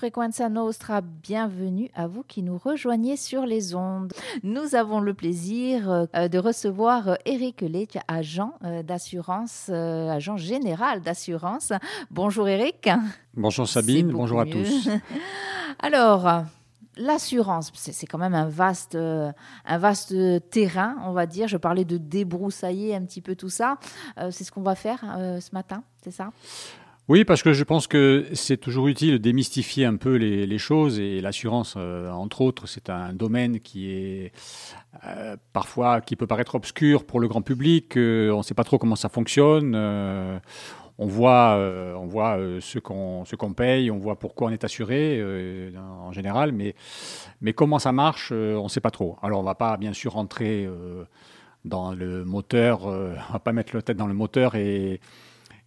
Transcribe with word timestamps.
Frequenza 0.00 0.48
Nostra, 0.48 1.02
bienvenue 1.02 1.90
à 1.94 2.06
vous 2.06 2.22
qui 2.22 2.42
nous 2.42 2.56
rejoignez 2.56 3.18
sur 3.18 3.44
les 3.44 3.74
ondes. 3.74 4.14
Nous 4.42 4.74
avons 4.74 4.98
le 5.00 5.12
plaisir 5.12 6.06
euh, 6.14 6.26
de 6.26 6.38
recevoir 6.38 7.18
Eric 7.26 7.60
Lech, 7.60 7.98
agent 8.08 8.54
euh, 8.64 8.82
d'assurance, 8.82 9.66
euh, 9.68 10.08
agent 10.08 10.38
général 10.38 11.02
d'assurance. 11.02 11.74
Bonjour 12.10 12.48
Eric. 12.48 12.88
Bonjour 13.34 13.68
Sabine, 13.68 14.10
bonjour 14.10 14.40
à 14.40 14.46
tous. 14.46 14.88
Alors, 15.80 16.44
l'assurance, 16.96 17.70
c'est 17.74 18.06
quand 18.06 18.16
même 18.16 18.34
un 18.34 18.48
vaste, 18.48 18.96
un 18.96 19.78
vaste 19.78 20.14
terrain, 20.48 20.96
on 21.04 21.12
va 21.12 21.26
dire. 21.26 21.46
Je 21.46 21.58
parlais 21.58 21.84
de 21.84 21.98
débroussailler 21.98 22.94
un 22.94 23.04
petit 23.04 23.20
peu 23.20 23.36
tout 23.36 23.50
ça. 23.50 23.76
c'est 24.30 24.44
ce 24.44 24.50
qu'on 24.50 24.62
va 24.62 24.76
faire 24.76 25.00
ce 25.40 25.54
matin, 25.54 25.82
c'est 26.02 26.10
ça? 26.10 26.30
Oui, 27.10 27.24
parce 27.24 27.42
que 27.42 27.52
je 27.52 27.64
pense 27.64 27.88
que 27.88 28.28
c'est 28.34 28.56
toujours 28.56 28.86
utile 28.86 29.14
de 29.14 29.16
démystifier 29.18 29.84
un 29.84 29.96
peu 29.96 30.14
les, 30.14 30.58
choses 30.58 31.00
et 31.00 31.20
l'assurance, 31.20 31.74
euh, 31.76 32.08
entre 32.08 32.40
autres, 32.40 32.68
c'est 32.68 32.88
un 32.88 33.12
domaine 33.12 33.58
qui 33.58 33.90
est 33.90 34.32
euh, 35.04 35.36
parfois 35.52 36.02
qui 36.02 36.14
peut 36.14 36.28
paraître 36.28 36.54
obscur 36.54 37.04
pour 37.04 37.18
le 37.18 37.26
grand 37.26 37.42
public. 37.42 37.94
on 37.96 38.38
ne 38.38 38.42
sait 38.42 38.54
pas 38.54 38.62
trop 38.62 38.78
comment 38.78 38.94
ça 38.94 39.08
fonctionne. 39.08 39.72
Euh, 39.74 40.38
on 40.98 41.06
voit, 41.08 41.56
on 41.96 42.06
voit 42.06 42.38
ce 42.60 42.78
qu'on 42.78 43.24
ce 43.24 43.34
qu'on 43.34 43.54
paye, 43.54 43.90
on 43.90 43.98
voit 43.98 44.16
pourquoi 44.16 44.46
on 44.46 44.50
est 44.50 44.62
assuré 44.62 45.20
en 45.76 46.12
général, 46.12 46.52
mais 46.52 46.76
mais 47.40 47.54
comment 47.54 47.80
ça 47.80 47.90
marche, 47.90 48.30
on 48.30 48.62
ne 48.62 48.68
sait 48.68 48.80
pas 48.80 48.92
trop. 48.92 49.18
Alors 49.20 49.40
on 49.40 49.42
va 49.42 49.56
pas 49.56 49.76
bien 49.78 49.94
sûr 49.94 50.12
rentrer 50.12 50.68
dans 51.64 51.92
le 51.92 52.24
moteur, 52.24 52.84
on 52.84 53.32
va 53.32 53.40
pas 53.40 53.52
mettre 53.52 53.74
la 53.74 53.82
tête 53.82 53.96
dans 53.96 54.06
le 54.06 54.14
moteur 54.14 54.54
et 54.54 55.00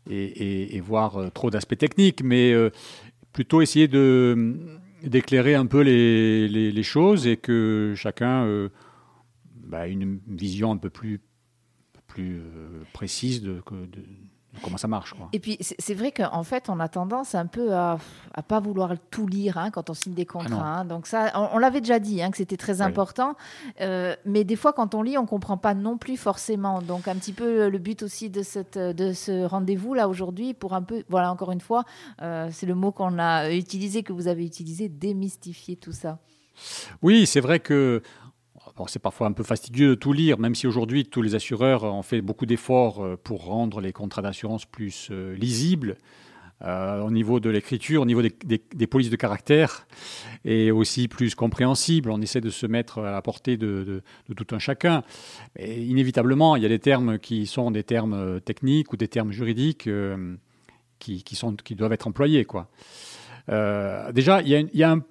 et, 0.10 0.80
voir 0.82 1.18
euh, 1.18 1.30
trop 1.30 1.50
d'aspects 1.50 1.78
techniques, 1.78 2.24
mais 2.24 2.54
euh, 2.54 2.70
plutôt 3.32 3.62
essayer 3.62 3.88
de 3.88 4.80
d'éclairer 5.04 5.54
un 5.54 5.66
peu 5.66 5.82
les, 5.82 6.48
les, 6.48 6.84
choses 6.84 7.28
et 7.28 7.36
que 7.36 7.94
chacun 7.94 8.46
euh, 8.46 8.70
bah, 9.58 9.86
une 9.88 10.22
vision 10.30 10.72
un 10.72 10.78
peu 10.78 10.90
plus, 10.90 11.20
plus 12.08 12.42
précise 12.94 13.42
de, 13.42 13.62
de, 13.72 14.02
comment 14.62 14.78
ça 14.78 14.88
marche. 14.88 15.14
Quoi. 15.14 15.30
Et 15.34 15.40
puis, 15.40 15.58
c'est 15.60 15.94
vrai 15.94 16.12
qu'en 16.12 16.44
fait, 16.44 16.70
on 16.70 16.80
a 16.80 16.88
tendance 16.88 17.36
un 17.36 17.46
peu 17.46 17.74
à 17.74 17.98
ne 18.38 18.42
pas 18.42 18.60
vouloir 18.60 18.94
tout 19.12 19.28
lire 19.28 19.58
hein, 19.58 19.72
quand 19.72 19.90
on 19.90 19.94
signe 19.94 20.14
des 20.14 20.26
contrats. 20.26 20.62
Ah 20.64 20.80
hein. 20.80 20.86
Donc 20.86 21.08
ça, 21.08 21.32
on, 21.54 21.58
l'avait 21.58 21.82
déjà 21.82 22.00
dit, 22.00 22.22
hein, 22.22 22.32
que 22.32 22.38
c'était 22.38 22.58
très 22.58 22.82
important. 22.82 23.36
Euh, 23.82 24.16
mais 24.26 24.44
des 24.44 24.56
fois, 24.56 24.74
quand 24.74 24.96
on 24.96 25.02
lit, 25.02 25.18
on 25.18 25.24
ne 25.24 25.28
comprend 25.28 25.58
pas 25.58 25.74
non 25.74 25.98
plus 25.98 26.18
forcément. 26.18 26.82
Donc 26.82 27.08
un 27.08 27.16
petit 27.16 27.34
peu 27.34 27.70
le 27.70 27.78
but 27.80 28.04
aussi 28.04 28.30
de, 28.30 28.44
cette, 28.44 28.78
de 28.78 29.14
ce 29.14 29.46
rendez-vous 29.46 29.94
là 29.94 30.08
aujourd'hui, 30.08 30.54
pour 30.54 30.74
un 30.74 30.82
peu, 30.82 31.04
voilà, 31.10 31.32
encore 31.32 31.52
une 31.52 31.62
fois, 31.62 31.84
euh, 32.22 32.50
c'est 32.52 32.66
le 32.66 32.76
mot 32.76 32.92
qu'on 32.92 33.20
a 33.20 33.52
utilisé, 33.52 34.04
que 34.04 34.14
vous 34.14 34.28
avez 34.28 34.46
utilisé, 34.46 34.90
démystifier 34.90 35.76
tout 35.76 35.92
ça. 35.92 36.20
Oui, 37.02 37.26
c'est 37.26 37.40
vrai 37.40 37.60
que 37.60 38.02
c'est 38.88 39.02
parfois 39.02 39.28
un 39.28 39.32
peu 39.32 39.44
fastidieux 39.44 39.90
de 39.90 39.96
tout 39.96 40.14
lire, 40.14 40.40
même 40.40 40.56
si 40.56 40.68
aujourd'hui 40.68 41.06
tous 41.06 41.22
les 41.22 41.36
assureurs 41.36 41.84
ont 41.84 42.02
fait 42.02 42.22
beaucoup 42.22 42.46
d'efforts 42.46 43.04
euh, 43.04 43.18
pour 43.22 43.46
rendre 43.46 43.82
les 43.82 43.94
contrats 43.94 44.22
d'assurance 44.22 44.66
plus 44.66 45.10
euh, 45.12 45.36
lisibles. 45.36 45.98
Euh, 46.62 47.02
au 47.02 47.12
niveau 47.12 47.42
de 47.42 47.50
l'écriture, 47.50 48.04
au 48.04 48.06
niveau 48.06 48.22
des, 48.22 48.88
polices 48.88 49.10
de 49.10 49.18
caractère, 49.18 49.86
et 50.46 50.72
aussi 50.72 51.10
plus 51.10 51.36
compréhensibles. 51.36 52.10
On 52.10 52.22
essaie 52.22 52.40
de 52.40 52.50
se 52.50 52.66
mettre 52.66 53.00
à 53.00 53.12
la 53.12 53.22
portée 53.22 53.58
de, 53.58 54.02
tout 54.34 54.48
un 54.56 54.60
chacun. 54.60 55.04
Inévitablement, 55.60 56.56
il 56.56 56.64
y 56.64 56.66
a 56.66 56.70
des 56.70 56.80
termes 56.80 57.20
qui 57.20 57.48
sont 57.48 57.70
des 57.70 57.84
termes 57.84 58.40
techniques 58.40 58.94
ou 58.94 58.98
des 58.98 59.10
termes 59.10 59.34
juridiques 59.34 59.90
qui, 61.00 61.36
sont, 61.36 61.54
qui 61.56 61.76
doivent 61.76 61.92
être 61.92 62.08
employés. 62.08 62.46
Quoi. 62.46 62.70
déjà, 63.50 64.42
il 64.42 64.48
y, 64.48 64.56
a, 64.56 64.60
il 64.60 64.70
y 64.74 64.84
a 64.84 64.92
un 64.92 65.04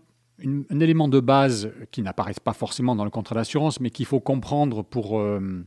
un 0.44 0.80
élément 0.80 1.08
de 1.08 1.20
base 1.20 1.72
qui 1.90 2.02
n'apparaît 2.02 2.34
pas 2.42 2.52
forcément 2.52 2.94
dans 2.96 3.04
le 3.04 3.10
contrat 3.10 3.34
d'assurance, 3.34 3.80
mais 3.80 3.90
qu'il 3.90 4.06
faut 4.06 4.20
comprendre 4.20 4.82
pour, 4.82 5.18
euh, 5.18 5.64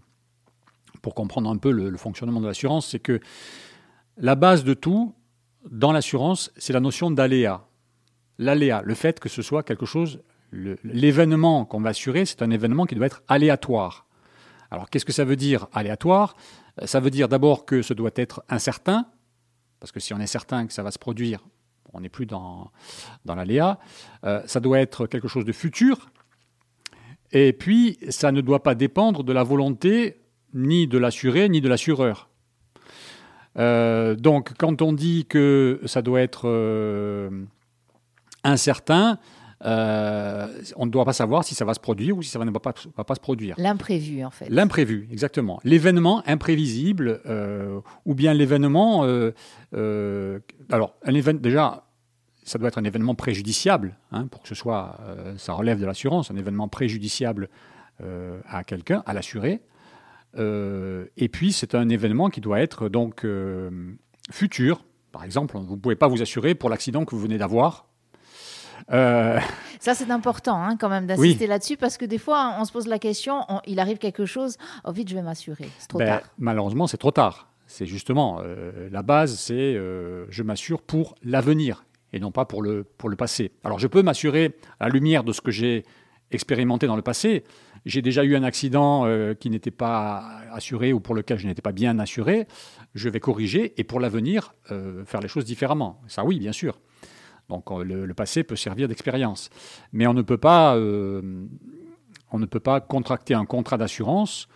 pour 1.02 1.16
comprendre 1.16 1.50
un 1.50 1.58
peu 1.58 1.72
le, 1.72 1.98
fonctionnement 1.98 2.42
de 2.42 2.48
l'assurance, 2.48 2.88
c'est 2.88 3.00
que 3.00 3.20
la 4.18 4.36
base 4.36 4.64
de 4.64 4.74
tout 4.74 5.14
dans 5.70 5.92
l'assurance, 5.92 6.52
c'est 6.58 6.74
la 6.74 6.80
notion 6.80 7.12
d'aléa. 7.12 7.66
L'aléa, 8.38 8.82
le 8.84 8.94
fait 8.94 9.20
que 9.20 9.30
ce 9.30 9.42
soit 9.42 9.64
quelque 9.64 9.86
chose, 9.86 10.22
l'événement 10.52 11.66
qu'on 11.66 11.82
va 11.82 11.90
assurer, 11.90 12.26
c'est 12.26 12.42
un 12.42 12.52
événement 12.52 12.86
qui 12.86 12.96
doit 12.96 13.08
être 13.08 13.24
aléatoire. 13.28 14.06
Alors 14.72 14.90
qu'est-ce 14.90 15.06
que 15.06 15.14
ça 15.14 15.26
veut 15.26 15.36
dire 15.36 15.68
aléatoire? 15.74 16.36
Ça 16.86 17.00
veut 17.00 17.10
dire 17.10 17.30
d'abord 17.30 17.66
que 17.66 17.82
ce 17.82 17.94
doit 17.94 18.12
être 18.16 18.44
incertain, 18.50 19.06
parce 19.80 19.92
que 19.92 20.00
si 20.00 20.14
on 20.14 20.20
est 20.20 20.28
certain 20.28 20.68
que 20.68 20.74
ça 20.74 20.84
va 20.84 20.92
se 20.92 21.00
produire, 21.00 21.46
on 21.96 22.02
n'est 22.02 22.10
plus 22.10 22.26
dans, 22.26 22.72
dans 23.24 23.36
l'aléa. 23.36 23.80
Euh, 24.26 24.42
ça 24.46 24.60
doit 24.60 24.80
être 24.80 25.08
quelque 25.08 25.28
chose 25.28 25.46
de 25.46 25.52
futur. 25.52 26.10
Et 27.32 27.54
puis, 27.54 27.98
ça 28.10 28.32
ne 28.32 28.42
doit 28.42 28.64
pas 28.64 28.76
dépendre 28.76 29.24
de 29.24 29.34
la 29.34 29.44
volonté 29.44 30.22
ni 30.54 30.88
de 30.88 30.98
l'assuré, 30.98 31.50
ni 31.50 31.62
de 31.62 31.68
l'assureur. 31.68 32.30
Euh, 33.58 34.16
donc, 34.16 34.54
quand 34.58 34.82
on 34.82 34.94
dit 34.94 35.26
que 35.26 35.82
ça 35.86 36.02
doit 36.02 36.22
être 36.22 36.44
euh, 36.46 37.30
incertain, 38.44 39.18
euh, 39.66 40.48
on 40.76 40.86
ne 40.86 40.92
doit 40.92 41.06
pas 41.06 41.14
savoir 41.14 41.44
si 41.44 41.56
ça 41.56 41.66
va 41.66 41.74
se 41.74 41.80
produire 41.80 42.18
ou 42.18 42.22
si 42.22 42.30
ça 42.30 42.40
ne 42.44 42.52
va 42.52 42.60
pas, 42.60 42.74
va 42.96 43.04
pas 43.04 43.16
se 43.16 43.20
produire. 43.20 43.56
L'imprévu, 43.58 44.24
en 44.24 44.30
fait. 44.30 44.48
L'imprévu, 44.50 45.08
exactement. 45.12 45.60
L'événement 45.64 46.22
imprévisible, 46.28 47.22
euh, 47.26 47.80
ou 48.06 48.14
bien 48.14 48.34
l'événement. 48.34 49.06
Euh, 49.06 50.40
alors, 50.70 50.96
un 51.04 51.14
événement, 51.14 51.42
déjà, 51.42 51.85
ça 52.46 52.58
doit 52.58 52.70
être 52.70 52.78
un 52.78 52.84
événement 52.84 53.16
préjudiciable, 53.16 53.98
hein, 54.14 54.28
pour 54.28 54.42
que 54.42 54.48
ce 54.48 54.56
soit, 54.56 54.98
ça 55.38 55.54
relève 55.54 55.80
de 55.80 55.86
l'assurance, 55.86 56.32
un 56.32 56.38
événement 56.38 56.70
préjudiciable 56.70 57.50
à 58.48 58.64
quelqu'un, 58.64 59.04
à 59.06 59.14
l'assuré. 59.14 59.62
et 60.38 61.30
puis, 61.30 61.52
c'est 61.52 61.76
un 61.76 61.90
événement 61.90 62.30
qui 62.30 62.40
doit 62.42 62.62
être 62.62 62.88
donc 62.88 63.26
futur. 64.32 64.86
Par 65.12 65.24
exemple, 65.24 65.58
vous 65.58 65.76
ne 65.76 65.80
pouvez 65.80 65.96
pas 65.96 66.08
vous 66.08 66.22
assurer 66.22 66.56
pour 66.56 66.70
l'accident 66.70 67.06
que 67.06 67.16
vous 67.16 67.22
venez 67.22 67.38
d'avoir 67.38 67.88
euh, 68.92 69.40
Ça, 69.80 69.94
c'est 69.94 70.12
important 70.12 70.62
hein, 70.62 70.78
quand 70.78 70.90
même 70.90 71.08
d'insister 71.08 71.48
là-dessus 71.48 71.78
parce 71.78 71.98
que 71.98 72.06
des 72.06 72.18
fois, 72.18 72.56
on 72.60 72.66
se 72.66 72.72
pose 72.72 72.88
la 72.88 73.00
question, 73.00 73.46
il 73.66 73.80
arrive 73.80 73.98
quelque 73.98 74.26
chose, 74.26 74.58
oh 74.84 74.92
vite, 74.92 75.10
je 75.10 75.16
vais 75.16 75.22
m'assurer. 75.22 75.70
C'est 75.80 75.88
trop 75.88 76.00
ben, 76.00 76.20
tard. 76.20 76.30
Malheureusement, 76.38 76.88
c'est 76.88 76.98
trop 76.98 77.12
tard. 77.12 77.50
C'est 77.68 77.86
justement 77.86 78.40
euh, 78.42 78.90
la 78.92 79.02
base, 79.02 79.36
c'est 79.36 79.54
euh, 79.54 80.26
je 80.30 80.44
m'assure 80.44 80.82
pour 80.82 81.16
l'avenir 81.24 81.85
et 82.14 82.20
non 82.20 82.32
pas 82.32 82.46
pour 82.46 82.62
le, 82.62 82.84
pour 82.84 83.10
le 83.10 83.16
passé. 83.16 83.52
Alors, 83.64 83.80
je 83.80 83.88
peux 83.88 84.02
m'assurer 84.02 84.56
à 84.80 84.88
la 84.88 84.94
lumière 84.94 85.24
de 85.24 85.32
ce 85.32 85.42
que 85.42 85.52
j'ai 85.52 85.84
expérimenté 86.32 86.88
dans 86.88 86.96
le 86.96 87.02
passé. 87.02 87.44
J'ai 87.86 88.02
déjà 88.02 88.24
eu 88.24 88.36
un 88.36 88.44
accident 88.44 89.06
qui 89.40 89.52
n'était 89.52 89.70
pas 89.70 90.42
assuré 90.52 90.92
ou 90.92 91.00
pour 91.00 91.14
lequel 91.14 91.38
je 91.38 91.46
n'étais 91.46 91.62
pas 91.62 91.72
bien 91.72 92.00
assuré. 92.00 92.48
Je 92.96 93.10
vais 93.10 93.20
corriger 93.20 93.80
et 93.80 93.84
pour 93.84 94.00
l'avenir, 94.00 94.56
faire 95.06 95.22
les 95.22 95.28
choses 95.28 95.46
différemment. 95.46 96.02
Ça, 96.08 96.26
oui, 96.26 96.40
bien 96.40 96.52
sûr. 96.52 96.80
Donc 97.50 97.70
le, 97.72 98.14
passé 98.14 98.44
peut 98.44 98.56
servir 98.56 98.88
d'expérience. 98.88 99.50
Mais 99.92 100.08
on 100.08 100.14
ne 100.14 100.22
peut 100.22 100.38
pas, 100.38 100.76
euh, 100.76 101.48
on 102.32 102.40
ne 102.40 102.46
peut 102.46 102.60
pas 102.60 102.82
contracter 102.82 103.34
un 103.34 103.46
contrat 103.46 103.78
d'assurance 103.78 104.48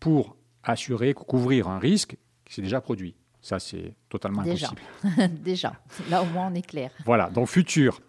pour 0.00 0.36
assurer, 0.64 1.14
couvrir 1.14 1.68
un 1.68 1.78
risque 1.78 2.16
qui 2.44 2.54
s'est 2.54 2.62
déjà 2.62 2.80
produit. 2.80 3.14
Ça, 3.42 3.58
c'est 3.58 3.96
totalement 4.08 4.42
déjà. 4.42 4.68
impossible. 4.68 5.42
déjà, 5.42 5.72
là 6.08 6.22
au 6.22 6.26
moins 6.26 6.48
on 6.50 6.54
est 6.54 6.66
clair. 6.66 6.90
Voilà, 7.04 7.28
donc 7.28 7.48
futur. 7.48 8.00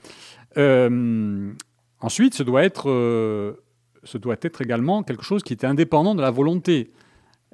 Euh, 0.58 1.52
ensuite, 2.00 2.36
ce 2.36 2.44
doit, 2.44 2.64
être, 2.64 2.90
euh, 2.90 3.64
ce 4.04 4.20
doit 4.20 4.36
être 4.42 4.62
également 4.62 5.02
quelque 5.02 5.24
chose 5.24 5.42
qui 5.42 5.54
est 5.54 5.66
indépendant 5.66 6.14
de 6.14 6.22
la 6.22 6.30
volonté. 6.30 6.92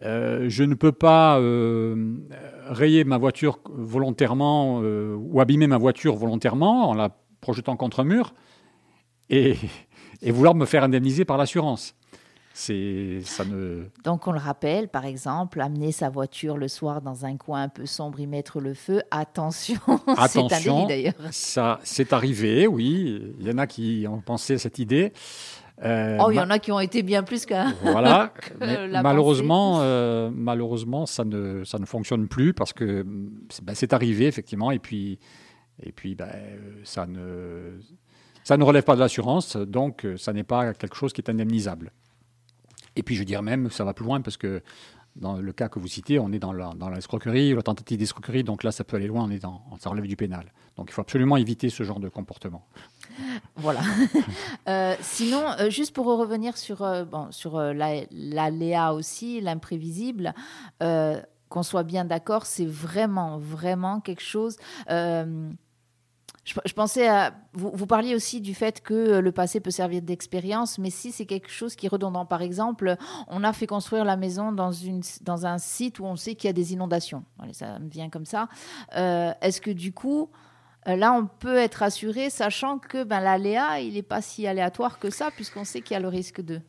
Euh, 0.01 0.45
je 0.49 0.63
ne 0.63 0.75
peux 0.75 0.91
pas 0.91 1.35
rayer 2.67 3.05
ma 3.05 3.17
voiture 3.17 3.59
volontairement 3.69 4.79
ou 4.79 5.39
abîmer 5.39 5.67
ma 5.67 5.77
voiture 5.77 6.15
volontairement 6.15 6.89
en 6.89 6.93
la 6.93 7.15
projetant 7.41 7.77
contre 7.77 8.01
un 8.01 8.03
mur 8.03 8.33
et, 9.29 9.55
vouloir 10.27 10.55
me 10.55 10.65
faire 10.65 10.83
indemniser 10.83 11.23
par 11.25 11.37
l'assurance. 11.37 11.95
C'est, 12.53 13.21
ça 13.23 13.45
ne... 13.45 13.85
Donc 14.03 14.27
on 14.27 14.31
le 14.31 14.39
rappelle, 14.39 14.89
par 14.89 15.05
exemple, 15.05 15.61
amener 15.61 15.91
sa 15.91 16.09
voiture 16.09 16.57
le 16.57 16.67
soir 16.67 17.01
dans 17.01 17.25
un 17.25 17.37
coin 17.37 17.63
un 17.63 17.69
peu 17.69 17.85
sombre, 17.85 18.19
y 18.19 18.27
mettre 18.27 18.59
le 18.59 18.73
feu, 18.73 19.01
attention, 19.11 19.79
attention 20.17 20.81
c'est 20.81 20.87
d'ailleurs. 20.87 21.13
Ça, 21.31 21.79
c'est 21.83 22.11
arrivé, 22.11 22.67
oui. 22.67 23.33
Il 23.39 23.47
y 23.47 23.51
en 23.51 23.57
a 23.57 23.67
qui 23.67 24.05
ont 24.09 24.21
pensé 24.21 24.55
à 24.55 24.57
cette 24.57 24.79
idée. 24.79 25.13
Euh, 25.85 26.17
oh, 26.19 26.31
il 26.31 26.35
y 26.35 26.39
en 26.39 26.49
a 26.49 26.59
qui 26.59 26.71
ont 26.71 26.79
été 26.79 27.03
bien 27.03 27.23
plus 27.23 27.45
qu'un. 27.45 27.73
Voilà. 27.81 28.33
malheureusement, 29.01 29.79
euh, 29.81 30.29
malheureusement, 30.33 31.05
ça 31.05 31.23
ne, 31.23 31.63
ça 31.63 31.79
ne 31.79 31.85
fonctionne 31.85 32.27
plus 32.27 32.53
parce 32.53 32.73
que 32.73 33.03
ben, 33.63 33.73
c'est 33.73 33.93
arrivé 33.93 34.25
effectivement 34.25 34.71
et 34.71 34.79
puis, 34.79 35.19
et 35.81 35.93
puis 35.93 36.15
ben, 36.15 36.29
ça, 36.83 37.05
ne, 37.05 37.79
ça 38.43 38.57
ne 38.57 38.63
relève 38.63 38.83
pas 38.83 38.95
de 38.95 38.99
l'assurance, 38.99 39.55
donc 39.55 40.05
ça 40.17 40.33
n'est 40.33 40.43
pas 40.43 40.73
quelque 40.73 40.97
chose 40.97 41.13
qui 41.13 41.21
est 41.21 41.29
indemnisable. 41.29 41.93
Et 42.99 43.03
puis 43.03 43.15
je 43.15 43.23
dirais 43.23 43.41
même, 43.41 43.69
ça 43.69 43.85
va 43.85 43.93
plus 43.93 44.03
loin 44.03 44.19
parce 44.19 44.35
que 44.35 44.61
dans 45.15 45.37
le 45.37 45.53
cas 45.53 45.69
que 45.69 45.79
vous 45.79 45.87
citez, 45.87 46.19
on 46.19 46.33
est 46.33 46.39
dans 46.39 46.51
la, 46.51 46.73
dans 46.75 46.89
la 46.89 46.99
tentative 46.99 47.97
d'escroquerie, 47.97 48.43
donc 48.43 48.63
là, 48.63 48.71
ça 48.71 48.83
peut 48.83 48.97
aller 48.97 49.07
loin, 49.07 49.23
on 49.23 49.31
est 49.31 49.39
dans, 49.39 49.63
ça 49.79 49.89
relève 49.89 50.05
du 50.05 50.17
pénal. 50.17 50.51
Donc 50.75 50.87
il 50.89 50.93
faut 50.93 51.01
absolument 51.01 51.37
éviter 51.37 51.69
ce 51.69 51.83
genre 51.83 52.01
de 52.01 52.09
comportement. 52.09 52.65
Voilà. 53.55 53.81
Euh, 54.67 54.95
sinon, 55.01 55.43
euh, 55.59 55.69
juste 55.71 55.95
pour 55.95 56.05
revenir 56.05 56.55
sur, 56.55 56.83
euh, 56.83 57.03
bon, 57.03 57.31
sur 57.31 57.59
l'aléa 57.59 58.93
aussi, 58.93 59.41
l'imprévisible, 59.41 60.35
qu'on 60.79 61.63
soit 61.63 61.83
bien 61.83 62.05
d'accord, 62.05 62.45
c'est 62.45 62.67
vraiment, 62.67 63.39
vraiment 63.39 63.99
quelque 63.99 64.21
chose 64.21 64.57
je, 66.65 66.73
pensais 66.73 67.07
à. 67.07 67.33
Vous, 67.53 67.71
vous, 67.73 67.85
parliez 67.85 68.15
aussi 68.15 68.41
du 68.41 68.53
fait 68.53 68.81
que 68.81 68.93
euh, 68.93 69.21
le 69.21 69.31
passé 69.31 69.59
peut 69.59 69.71
servir 69.71 70.01
d'expérience, 70.01 70.79
mais 70.79 70.89
si 70.89 71.11
c'est 71.11 71.25
quelque 71.25 71.49
chose 71.49 71.75
qui 71.75 71.85
est 71.85 71.89
redondant, 71.89 72.25
par 72.25 72.41
exemple, 72.41 72.95
on 73.27 73.43
a 73.43 73.53
fait 73.53 73.67
construire 73.67 74.05
la 74.05 74.17
maison 74.17 74.51
dans, 74.51 74.71
une, 74.71 75.01
dans 75.21 75.45
un 75.45 75.57
site 75.57 75.99
où 75.99 76.05
on 76.05 76.15
sait 76.15 76.35
qu'il 76.35 76.47
y 76.47 76.49
a 76.49 76.53
des 76.53 76.73
inondations. 76.73 77.23
ça 77.51 77.77
me 77.79 77.89
vient 77.89 78.09
comme 78.09 78.25
ça. 78.25 78.49
Euh, 78.95 79.31
est-ce 79.41 79.61
que 79.61 79.71
du 79.71 79.93
coup. 79.93 80.29
Euh, 80.87 80.95
là, 80.95 81.11
on 81.11 81.25
peut 81.27 81.57
être 81.57 81.83
assuré, 81.83 82.29
sachant 82.29 82.79
que 82.79 83.03
ben, 83.03 83.19
l'aléa, 83.19 83.81
il 83.81 83.95
n'est 83.95 84.01
pas 84.01 84.21
si 84.21 84.47
aléatoire 84.47 84.97
que 84.97 85.09
ça, 85.09 85.29
puisqu'on 85.29 85.65
sait 85.65 85.81
qu'il 85.81 85.93
y 85.93 85.97
a 85.97 85.99
le 85.99 86.07
risque 86.07 86.39
de. 86.39 86.61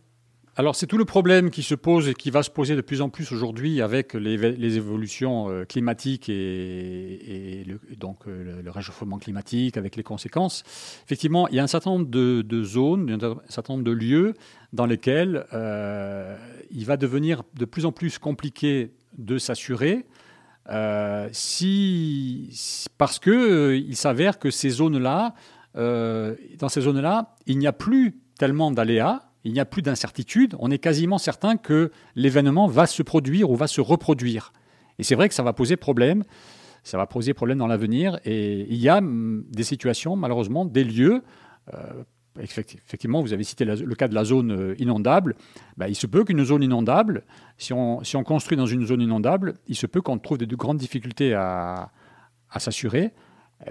Alors 0.56 0.74
c'est 0.74 0.88
tout 0.88 0.98
le 0.98 1.04
problème 1.04 1.50
qui 1.50 1.62
se 1.62 1.76
pose 1.76 2.08
et 2.08 2.14
qui 2.14 2.30
va 2.30 2.42
se 2.42 2.50
poser 2.50 2.74
de 2.74 2.80
plus 2.80 3.02
en 3.02 3.08
plus 3.08 3.30
aujourd'hui 3.30 3.80
avec 3.80 4.14
les, 4.14 4.76
évolutions 4.76 5.48
euh, 5.48 5.64
climatiques 5.64 6.28
et, 6.28 7.64
le, 7.66 7.80
donc 7.96 8.26
euh, 8.26 8.60
le, 8.60 8.70
réchauffement 8.70 9.18
climatique 9.18 9.76
avec 9.76 9.94
les 9.94 10.02
conséquences. 10.02 10.64
Effectivement, 11.04 11.46
il 11.48 11.54
y 11.54 11.60
a 11.60 11.62
un 11.62 11.68
certain 11.68 11.90
nombre 11.90 12.10
de, 12.10 12.62
zones, 12.64 13.10
un 13.22 13.36
certain 13.48 13.74
nombre 13.74 13.84
de 13.84 13.92
lieux 13.92 14.34
dans 14.72 14.86
lesquels 14.86 15.46
euh, 15.52 16.36
il 16.72 16.84
va 16.84 16.96
devenir 16.96 17.42
de 17.54 17.64
plus 17.64 17.86
en 17.86 17.92
plus 17.92 18.18
compliqué 18.18 18.92
de 19.18 19.38
s'assurer. 19.38 20.04
si, 21.30 22.90
parce 22.98 23.20
que 23.20 23.76
il 23.76 23.96
s'avère 23.96 24.40
que 24.40 24.50
ces 24.50 24.70
zones-là, 24.70 25.34
dans 25.74 26.68
ces 26.68 26.80
zones-là, 26.80 27.36
il 27.46 27.58
n'y 27.58 27.68
a 27.68 27.72
plus 27.72 28.18
tellement 28.36 28.72
d'aléas 28.72 29.29
il 29.44 29.52
n'y 29.52 29.60
a 29.60 29.64
plus 29.64 29.82
d'incertitude, 29.82 30.54
on 30.58 30.70
est 30.70 30.78
quasiment 30.78 31.18
certain 31.18 31.56
que 31.56 31.90
l'événement 32.14 32.66
va 32.66 32.86
se 32.86 33.02
produire 33.02 33.50
ou 33.50 33.56
va 33.56 33.66
se 33.66 33.80
reproduire. 33.80 34.52
Et 34.98 35.02
c'est 35.02 35.14
vrai 35.14 35.28
que 35.28 35.34
ça 35.34 35.42
va 35.42 35.52
poser 35.52 35.76
problème, 35.76 36.24
ça 36.82 36.98
va 36.98 37.06
poser 37.06 37.34
problème 37.34 37.58
dans 37.58 37.66
l'avenir, 37.66 38.18
et 38.24 38.66
il 38.68 38.76
y 38.76 38.88
a 38.88 39.00
mm, 39.00 39.44
des 39.48 39.64
situations, 39.64 40.16
malheureusement, 40.16 40.64
des 40.64 40.84
lieux, 40.84 41.22
euh, 41.72 42.04
effectivement, 42.38 43.20
vous 43.22 43.32
avez 43.32 43.44
cité 43.44 43.64
le 43.64 43.94
cas 43.94 44.08
de 44.08 44.14
la 44.14 44.24
zone 44.24 44.52
euh, 44.52 44.74
inondable, 44.78 45.36
bah, 45.76 45.88
il 45.88 45.94
se 45.94 46.06
peut 46.06 46.24
qu'une 46.24 46.44
zone 46.44 46.62
inondable, 46.62 47.24
si 47.58 47.72
on, 47.72 48.02
construit 48.24 48.56
dans 48.56 48.66
une 48.66 48.86
zone 48.86 49.00
inondable, 49.00 49.54
il 49.66 49.76
se 49.76 49.86
peut 49.86 50.00
qu'on 50.00 50.18
trouve 50.18 50.38
de, 50.38 50.56
grandes 50.56 50.78
difficultés 50.78 51.34
à, 51.34 51.90
s'assurer, 52.58 53.12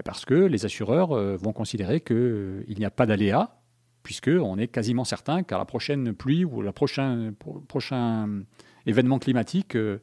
parce 0.04 0.24
que 0.24 0.34
les 0.34 0.64
assureurs 0.64 1.12
euh, 1.12 1.36
vont 1.36 1.52
considérer 1.52 2.00
qu'il 2.00 2.76
n'y 2.76 2.84
a 2.84 2.90
pas 2.90 3.06
d'aléa, 3.06 3.59
puisqu'on 4.02 4.58
est 4.58 4.68
quasiment 4.68 5.04
certain 5.04 5.42
qu'à 5.42 5.58
la 5.58 5.64
prochaine 5.64 6.12
pluie 6.14 6.44
ou 6.44 6.62
le 6.62 6.72
prochain, 6.72 7.32
prochain 7.68 8.42
événement 8.86 9.18
climatique, 9.18 9.76
euh, 9.76 9.98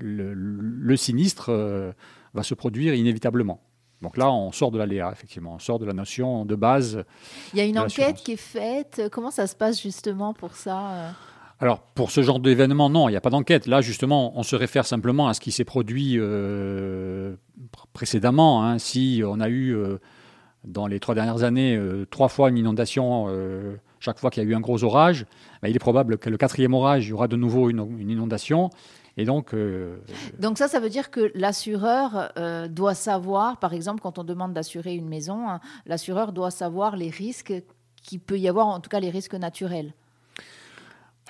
le, 0.00 0.96
sinistre 0.96 1.50
euh, 1.50 1.92
va 2.32 2.42
se 2.42 2.54
produire 2.54 2.94
inévitablement. 2.94 3.60
Donc 4.02 4.16
là, 4.16 4.30
on 4.30 4.52
sort 4.52 4.70
de 4.70 4.78
l'aléa, 4.78 5.10
effectivement, 5.12 5.54
on 5.54 5.58
sort 5.58 5.78
de 5.78 5.86
la 5.86 5.92
notion 5.92 6.44
de 6.44 6.54
base. 6.54 7.04
Il 7.52 7.58
y 7.58 7.62
a 7.62 7.64
une 7.64 7.78
enquête 7.78 8.16
qui 8.16 8.32
est 8.32 8.36
faite. 8.36 9.02
Comment 9.10 9.30
ça 9.30 9.46
se 9.46 9.54
passe 9.54 9.80
justement 9.80 10.34
pour 10.34 10.54
ça 10.54 10.90
euh? 10.90 11.10
Alors, 11.60 11.80
pour 11.80 12.10
ce 12.10 12.22
genre 12.22 12.40
d'événement, 12.40 12.90
non, 12.90 13.08
il 13.08 13.12
n'y 13.12 13.16
a 13.16 13.20
pas 13.20 13.30
d'enquête. 13.30 13.66
Là, 13.66 13.80
justement, 13.80 14.36
on 14.36 14.42
se 14.42 14.56
réfère 14.56 14.84
simplement 14.84 15.28
à 15.28 15.34
ce 15.34 15.40
qui 15.40 15.52
s'est 15.52 15.64
produit 15.64 16.18
précédemment. 17.92 18.64
Hein. 18.64 18.78
Si 18.78 19.22
on 19.24 19.40
a 19.40 19.48
eu 19.48 19.74
dans 20.64 20.86
les 20.86 21.00
trois 21.00 21.14
dernières 21.14 21.42
années 21.42 21.76
euh, 21.76 22.06
trois 22.10 22.28
fois 22.28 22.48
une 22.48 22.58
inondation 22.58 23.26
euh, 23.28 23.76
chaque 24.00 24.18
fois 24.18 24.30
qu'il 24.30 24.42
y 24.42 24.46
a 24.46 24.48
eu 24.48 24.54
un 24.54 24.60
gros 24.60 24.84
orage, 24.84 25.26
bah, 25.62 25.68
il 25.68 25.76
est 25.76 25.78
probable 25.80 26.18
que 26.18 26.28
le 26.28 26.36
quatrième 26.36 26.74
orage, 26.74 27.06
il 27.06 27.10
y 27.10 27.12
aura 27.12 27.26
de 27.26 27.36
nouveau 27.36 27.70
une, 27.70 28.10
inondation. 28.10 28.68
Et 29.16 29.24
donc, 29.24 29.54
euh, 29.54 29.96
donc 30.38 30.58
ça, 30.58 30.68
ça 30.68 30.78
veut 30.80 30.90
dire 30.90 31.10
que 31.10 31.30
l'assureur 31.34 32.32
doit 32.68 32.94
savoir, 32.94 33.58
par 33.58 33.72
exemple, 33.72 34.00
quand 34.02 34.18
on 34.18 34.24
demande 34.24 34.52
d'assurer 34.52 34.94
une 34.94 35.08
maison, 35.08 35.48
hein, 35.48 35.60
l'assureur 35.86 36.32
doit 36.32 36.50
savoir 36.50 36.96
les 36.96 37.08
risques 37.08 37.54
qu'il 38.02 38.20
peut 38.20 38.38
y 38.38 38.48
avoir, 38.48 38.66
en 38.66 38.80
tout 38.80 38.90
cas 38.90 39.00
les 39.00 39.10
risques 39.10 39.34
naturels. 39.34 39.94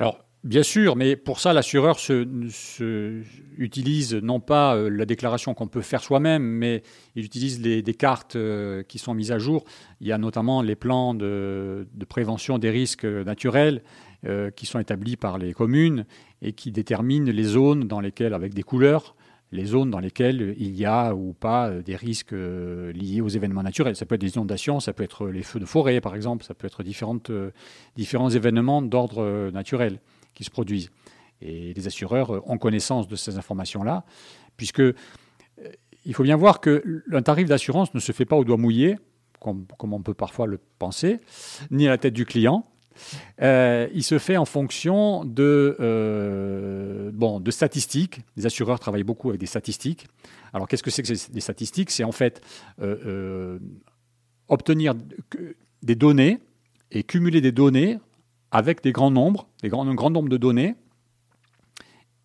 Alors, 0.00 0.23
Bien 0.44 0.62
sûr, 0.62 0.94
mais 0.94 1.16
pour 1.16 1.40
ça, 1.40 1.54
l'assureur 1.54 1.98
se, 1.98 3.22
utilise 3.56 4.14
non 4.14 4.40
pas 4.40 4.76
euh, 4.76 4.90
la 4.90 5.06
déclaration 5.06 5.54
qu'on 5.54 5.68
peut 5.68 5.80
faire 5.80 6.02
soi-même, 6.02 6.42
mais 6.42 6.82
il 7.14 7.24
utilise 7.24 7.62
des 7.62 7.82
cartes 7.94 8.36
euh, 8.36 8.82
qui 8.82 8.98
sont 8.98 9.14
mises 9.14 9.32
à 9.32 9.38
jour. 9.38 9.64
Il 10.02 10.06
y 10.06 10.12
a 10.12 10.18
notamment 10.18 10.60
les 10.60 10.76
plans 10.76 11.14
de, 11.14 11.86
prévention 12.10 12.58
des 12.58 12.68
risques 12.68 13.06
naturels 13.06 13.82
euh, 14.26 14.50
qui 14.50 14.66
sont 14.66 14.78
établis 14.78 15.16
par 15.16 15.38
les 15.38 15.54
communes 15.54 16.04
et 16.42 16.52
qui 16.52 16.72
déterminent 16.72 17.32
les 17.32 17.44
zones 17.44 17.88
dans 17.88 18.00
lesquelles, 18.00 18.34
avec 18.34 18.52
des 18.52 18.62
couleurs, 18.62 19.16
les 19.50 19.64
zones 19.64 19.90
dans 19.90 20.00
lesquelles 20.00 20.54
il 20.58 20.76
y 20.76 20.84
a 20.84 21.14
ou 21.14 21.32
pas 21.32 21.70
des 21.70 21.96
risques 21.96 22.32
liés 22.34 23.22
aux 23.22 23.28
événements 23.28 23.62
naturels. 23.62 23.96
Ça 23.96 24.04
peut 24.04 24.16
être 24.16 24.20
des 24.20 24.34
inondations, 24.34 24.78
ça 24.78 24.92
peut 24.92 25.04
être 25.04 25.28
les 25.28 25.42
feux 25.42 25.60
de 25.60 25.64
forêt, 25.64 26.02
par 26.02 26.14
exemple, 26.14 26.44
ça 26.44 26.52
peut 26.52 26.66
être 26.66 26.82
différents 26.82 28.28
événements 28.28 28.82
d'ordre 28.82 29.50
naturel 29.50 30.00
qui 30.34 30.44
se 30.44 30.50
produisent. 30.50 30.90
Et 31.40 31.74
les 31.74 31.86
assureurs 31.86 32.48
ont 32.48 32.58
connaissance 32.58 33.08
de 33.08 33.16
ces 33.16 33.36
informations-là, 33.36 34.04
puisque 34.56 34.80
euh, 34.80 34.92
il 36.04 36.14
faut 36.14 36.22
bien 36.22 36.36
voir 36.36 36.60
que 36.60 37.02
un 37.12 37.22
tarif 37.22 37.48
d'assurance 37.48 37.94
ne 37.94 38.00
se 38.00 38.12
fait 38.12 38.24
pas 38.24 38.36
au 38.36 38.44
doigt 38.44 38.56
mouillé, 38.56 38.96
comme, 39.40 39.66
on 39.80 40.02
peut 40.02 40.14
parfois 40.14 40.46
le 40.46 40.58
penser, 40.78 41.18
ni 41.70 41.86
à 41.86 41.90
la 41.90 41.98
tête 41.98 42.14
du 42.14 42.24
client. 42.24 42.64
Euh, 43.42 43.88
il 43.92 44.04
se 44.04 44.18
fait 44.18 44.36
en 44.36 44.44
fonction 44.44 45.24
de, 45.24 45.76
euh, 45.80 47.10
de 47.12 47.50
statistiques. 47.50 48.20
Les 48.36 48.46
assureurs 48.46 48.78
travaillent 48.78 49.02
beaucoup 49.02 49.28
avec 49.28 49.40
des 49.40 49.46
statistiques. 49.46 50.06
Alors, 50.52 50.68
qu'est-ce 50.68 50.82
que 50.82 50.90
c'est 50.90 51.02
que 51.02 51.32
des 51.32 51.40
statistiques? 51.40 51.90
C'est 51.90 52.04
en 52.04 52.12
fait 52.12 52.40
obtenir 54.48 54.94
des 55.82 55.94
données 55.94 56.38
et 56.90 57.02
cumuler 57.02 57.40
des 57.40 57.52
données 57.52 57.98
avec 58.54 58.84
des 58.84 58.92
grands 58.92 59.10
nombres, 59.10 59.48
des 59.62 59.68
grands, 59.68 59.86
un 59.86 59.94
grand 59.94 60.10
nombre 60.10 60.28
de 60.28 60.36
données, 60.36 60.76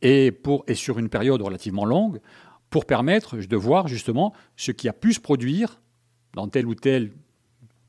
et, 0.04 0.32
pour, 0.32 0.64
et 0.68 0.76
sur 0.76 1.00
une 1.00 1.10
période 1.10 1.42
relativement 1.42 1.86
longue, 1.86 2.22
pour 2.70 2.86
permettre 2.86 3.36
de 3.36 3.58
voir 3.58 3.88
justement 3.88 4.32
ce 4.56 4.72
qui 4.72 4.88
a 4.88 4.94
pu 4.94 5.12
se 5.12 5.20
produire 5.20 5.82
dans 6.36 6.48
tel 6.48 6.68
ou 6.68 6.76
tel 6.76 7.12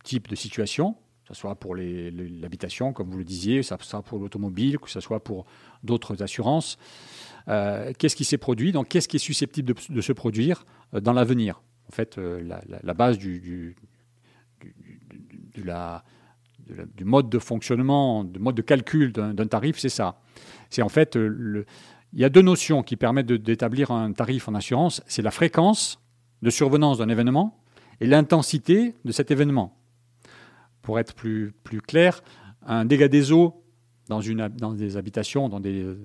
type 0.04 0.26
de 0.26 0.34
situation, 0.34 0.94
que 0.94 1.34
ce 1.34 1.40
soit 1.40 1.54
pour 1.54 1.76
l'habitation, 1.76 2.94
comme 2.94 3.10
vous 3.10 3.18
le 3.18 3.24
disiez, 3.24 3.60
que 3.60 3.66
ce 3.66 3.76
soit 3.78 4.02
pour 4.02 4.18
l'automobile, 4.18 4.78
que 4.78 4.88
ce 4.88 5.00
soit 5.00 5.22
pour 5.22 5.44
d'autres 5.84 6.22
assurances. 6.22 6.78
Euh, 7.48 7.92
qu'est-ce 7.98 8.16
qui 8.16 8.24
s'est 8.24 8.38
produit, 8.38 8.72
donc 8.72 8.88
qu'est-ce 8.88 9.06
qui 9.06 9.16
est 9.16 9.20
susceptible 9.20 9.74
de, 9.90 10.00
se 10.00 10.12
produire 10.12 10.64
euh, 10.94 11.00
dans 11.00 11.12
l'avenir? 11.12 11.60
En 11.90 11.92
fait, 11.92 12.16
euh, 12.16 12.42
la, 12.82 12.94
base 12.94 13.18
du, 13.18 13.76
de 14.62 15.62
la 15.62 16.04
du 16.96 17.04
mode 17.04 17.28
de 17.28 17.38
fonctionnement, 17.38 18.24
du 18.24 18.38
mode 18.38 18.54
de 18.54 18.62
calcul 18.62 19.12
d'un 19.12 19.46
tarif, 19.46 19.78
c'est 19.78 19.88
ça. 19.88 20.20
C'est 20.68 20.82
en 20.82 20.88
fait, 20.88 21.16
euh, 21.16 21.64
il 22.12 22.20
y 22.20 22.24
a 22.24 22.28
deux 22.28 22.42
notions 22.42 22.82
qui 22.82 22.96
permettent 22.96 23.26
d'établir 23.26 23.90
un 23.90 24.12
tarif 24.12 24.48
en 24.48 24.54
assurance. 24.54 25.02
C'est 25.06 25.22
la 25.22 25.30
fréquence 25.30 26.00
de 26.42 26.50
survenance 26.50 26.98
d'un 26.98 27.08
événement 27.08 27.62
et 28.00 28.06
l'intensité 28.06 28.94
de 29.04 29.12
cet 29.12 29.30
événement. 29.30 29.76
Pour 30.82 30.98
être 30.98 31.14
plus, 31.14 31.52
clair, 31.86 32.22
un 32.66 32.84
dégât 32.84 33.08
des 33.08 33.32
eaux 33.32 33.62
dans, 34.08 34.20
des 34.20 34.96
habitations, 34.96 35.48
dans 35.48 35.60
des 35.60 35.82
euh, 35.82 35.98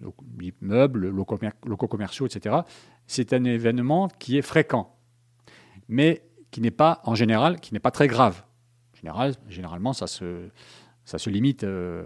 locaux, 0.00 1.38
locaux 1.66 1.88
commerciaux, 1.88 2.26
etc., 2.26 2.56
c'est 3.06 3.32
un 3.32 3.44
événement 3.44 4.08
qui 4.18 4.38
est 4.38 4.42
fréquent, 4.42 4.94
mais 5.88 6.22
qui 6.50 6.60
n'est 6.60 6.70
pas, 6.70 7.00
en 7.04 7.14
général, 7.14 7.58
qui 7.58 7.72
n'est 7.72 7.80
pas 7.80 7.90
très 7.90 8.06
grave 8.06 8.44
généralement, 9.48 9.92
ça 9.92 10.06
se, 10.06 10.48
ça 11.04 11.18
se 11.18 11.30
limite 11.30 11.64
euh, 11.64 12.04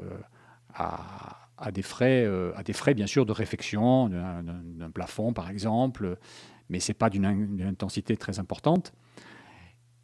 à, 0.74 1.70
des 1.72 1.82
frais, 1.82 2.24
euh, 2.24 2.52
à 2.56 2.62
des 2.62 2.72
frais, 2.72 2.94
bien 2.94 3.06
sûr, 3.06 3.26
de 3.26 3.32
réfection 3.32 4.08
d'un 4.08 4.90
plafond, 4.90 5.32
par 5.32 5.50
exemple, 5.50 6.18
mais 6.68 6.80
ce 6.80 6.90
n'est 6.90 6.94
pas 6.94 7.10
d'une 7.10 7.62
intensité 7.62 8.16
très 8.16 8.38
importante. 8.38 8.92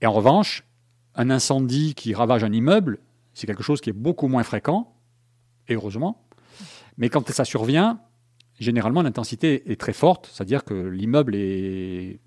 Et 0.01 0.07
en 0.07 0.13
revanche, 0.13 0.65
un 1.15 1.31
incendie 1.31 1.95
qui 1.95 2.15
ravage 2.15 2.45
un 2.45 2.53
immeuble, 2.53 2.99
c'est 3.35 3.47
quelque 3.47 3.63
chose 3.63 3.81
qui 3.81 3.91
est 3.91 3.95
beaucoup 3.95 4.29
moins 4.29 4.43
fréquent, 4.43 4.95
et 5.69 5.75
heureusement. 5.75 6.27
Mais 6.99 7.09
quand 7.09 7.31
ça 7.31 7.45
survient, 7.45 8.01
généralement, 8.59 9.03
l'intensité 9.03 9.71
est 9.71 9.81
très 9.81 9.93
forte, 9.93 10.29
c'est-à-dire 10.33 10.65
que 10.65 10.75
l'immeuble 10.75 11.35
est, 11.35 12.21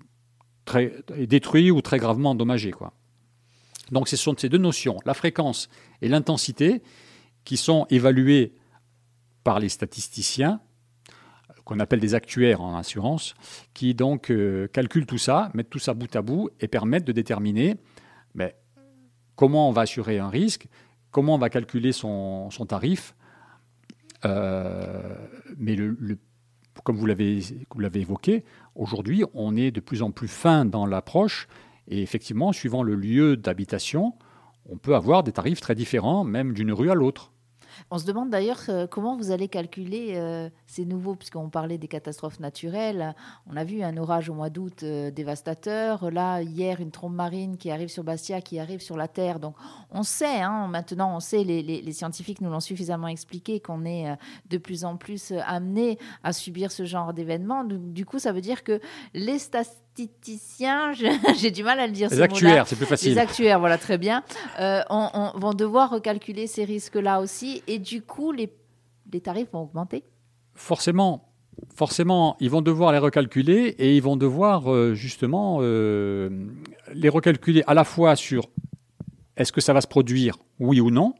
est 0.74 1.26
détruit 1.26 1.70
ou 1.70 1.80
très 1.80 1.98
gravement 1.98 2.30
endommagé. 2.30 2.72
Quoi. 2.72 2.92
Donc 3.90 4.08
ce 4.08 4.16
sont 4.16 4.34
ces 4.36 4.48
deux 4.48 4.58
notions, 4.58 4.98
la 5.04 5.14
fréquence 5.14 5.68
et 6.02 6.08
l'intensité, 6.08 6.82
qui 7.44 7.56
sont 7.56 7.86
évaluées 7.90 8.54
par 9.44 9.60
les 9.60 9.68
statisticiens 9.68 10.60
qu'on 11.64 11.80
appelle 11.80 11.98
des 11.98 12.14
actuaires 12.14 12.60
en 12.60 12.76
assurance, 12.76 13.34
qui 13.74 13.94
donc 13.94 14.32
calculent 14.72 15.06
tout 15.06 15.18
ça, 15.18 15.50
mettent 15.52 15.68
tout 15.68 15.80
ça 15.80 15.94
bout 15.94 16.14
à 16.14 16.22
bout 16.22 16.48
et 16.60 16.68
permettent 16.68 17.04
de 17.04 17.12
déterminer 17.12 17.76
ben, 18.36 18.52
comment 19.34 19.68
on 19.68 19.72
va 19.72 19.82
assurer 19.82 20.20
un 20.20 20.28
risque, 20.28 20.68
comment 21.10 21.34
on 21.34 21.38
va 21.38 21.50
calculer 21.50 21.90
son, 21.90 22.48
tarif. 22.68 23.16
mais 24.24 25.74
le, 25.74 26.18
comme 26.84 26.96
vous 26.96 27.06
l'avez 27.06 27.40
évoqué, 27.94 28.44
aujourd'hui, 28.76 29.24
on 29.34 29.56
est 29.56 29.72
de 29.72 29.80
plus 29.80 30.02
en 30.02 30.12
plus 30.12 30.28
fin 30.28 30.64
dans 30.64 30.86
l'approche 30.86 31.48
et 31.88 32.02
effectivement, 32.02 32.52
suivant 32.52 32.82
le 32.82 32.94
lieu 32.94 33.36
d'habitation, 33.36 34.14
on 34.68 34.76
peut 34.76 34.94
avoir 34.94 35.22
des 35.22 35.32
tarifs 35.32 35.60
très 35.60 35.74
différents, 35.74 36.24
même 36.24 36.52
d'une 36.52 36.72
rue 36.72 36.90
à 36.90 36.94
l'autre. 36.94 37.32
On 37.90 37.98
se 37.98 38.06
demande 38.06 38.30
d'ailleurs 38.30 38.62
euh, 38.68 38.86
comment 38.86 39.16
vous 39.16 39.30
allez 39.30 39.48
calculer 39.48 40.14
euh, 40.14 40.48
ces 40.66 40.84
nouveaux, 40.84 41.14
puisqu'on 41.14 41.50
parlait 41.50 41.78
des 41.78 41.88
catastrophes 41.88 42.40
naturelles. 42.40 43.14
On 43.46 43.56
a 43.56 43.64
vu 43.64 43.82
un 43.82 43.96
orage 43.96 44.28
au 44.28 44.34
mois 44.34 44.50
d'août 44.50 44.82
euh, 44.82 45.10
dévastateur. 45.10 46.10
Là, 46.10 46.40
hier, 46.40 46.80
une 46.80 46.90
trombe 46.90 47.14
marine 47.14 47.56
qui 47.56 47.70
arrive 47.70 47.88
sur 47.88 48.04
Bastia, 48.04 48.40
qui 48.40 48.58
arrive 48.58 48.80
sur 48.80 48.96
la 48.96 49.08
Terre. 49.08 49.40
Donc, 49.40 49.54
on 49.90 50.02
sait, 50.02 50.40
hein, 50.40 50.68
maintenant, 50.68 51.14
on 51.14 51.20
sait, 51.20 51.44
les, 51.44 51.92
scientifiques 51.92 52.40
nous 52.40 52.50
l'ont 52.50 52.60
suffisamment 52.60 53.08
expliqué, 53.08 53.60
qu'on 53.60 53.84
est 53.84 54.16
de 54.50 54.58
plus 54.58 54.84
en 54.84 54.96
plus 54.96 55.32
amené 55.46 55.98
à 56.22 56.32
subir 56.32 56.72
ce 56.72 56.84
genre 56.84 57.14
d'événements. 57.14 57.64
Du 57.64 58.04
coup, 58.04 58.18
ça 58.18 58.32
veut 58.32 58.40
dire 58.40 58.64
que 58.64 58.80
les 59.14 59.38
statistiques 59.38 59.85
statisticiens, 59.96 60.92
j'ai 61.38 61.50
du 61.50 61.62
mal 61.62 61.80
à 61.80 61.86
le 61.86 61.92
dire. 61.92 62.08
Les 62.10 62.20
actuaires, 62.20 62.66
c'est 62.66 62.76
plus 62.76 62.86
facile. 62.86 63.12
Les 63.12 63.18
actuaires, 63.18 63.58
voilà, 63.58 63.78
très 63.78 63.98
bien, 63.98 64.22
euh, 64.60 64.82
on, 64.90 65.32
vont 65.36 65.54
devoir 65.54 65.90
recalculer 65.90 66.46
ces 66.46 66.64
risques-là 66.64 67.20
aussi, 67.20 67.62
et 67.66 67.78
du 67.78 68.02
coup, 68.02 68.32
les, 68.32 68.52
les 69.12 69.20
tarifs 69.20 69.48
vont 69.52 69.62
augmenter. 69.62 70.04
Forcément, 70.54 71.32
forcément, 71.74 72.36
ils 72.40 72.50
vont 72.50 72.62
devoir 72.62 72.92
les 72.92 72.98
recalculer 72.98 73.74
et 73.78 73.96
ils 73.96 74.02
vont 74.02 74.16
devoir 74.16 74.70
euh, 74.72 74.94
justement 74.94 75.58
euh, 75.60 76.46
les 76.92 77.08
recalculer 77.08 77.62
à 77.66 77.74
la 77.74 77.84
fois 77.84 78.16
sur 78.16 78.48
est-ce 79.36 79.52
que 79.52 79.60
ça 79.60 79.72
va 79.72 79.80
se 79.80 79.86
produire, 79.86 80.36
oui 80.58 80.80
ou 80.80 80.90
non, 80.90 81.14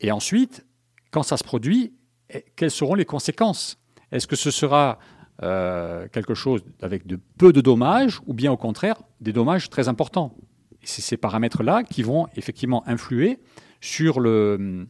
et 0.00 0.10
ensuite, 0.10 0.64
quand 1.10 1.22
ça 1.22 1.36
se 1.36 1.44
produit, 1.44 1.94
eh, 2.30 2.44
quelles 2.56 2.70
seront 2.70 2.94
les 2.94 3.04
conséquences? 3.04 3.78
Est-ce 4.12 4.26
que 4.26 4.36
ce 4.36 4.50
sera 4.50 4.98
euh, 5.42 6.06
quelque 6.12 6.34
chose 6.34 6.62
avec 6.82 7.04
peu 7.38 7.52
de 7.52 7.60
dommages 7.60 8.20
ou 8.26 8.34
bien 8.34 8.52
au 8.52 8.56
contraire 8.56 9.00
des 9.20 9.32
dommages 9.32 9.70
très 9.70 9.88
importants. 9.88 10.34
c'est 10.82 11.02
ces 11.02 11.16
paramètres-là 11.16 11.82
qui 11.82 12.02
vont 12.02 12.26
effectivement 12.36 12.86
influer 12.86 13.38
sur 13.80 14.20
le, 14.20 14.86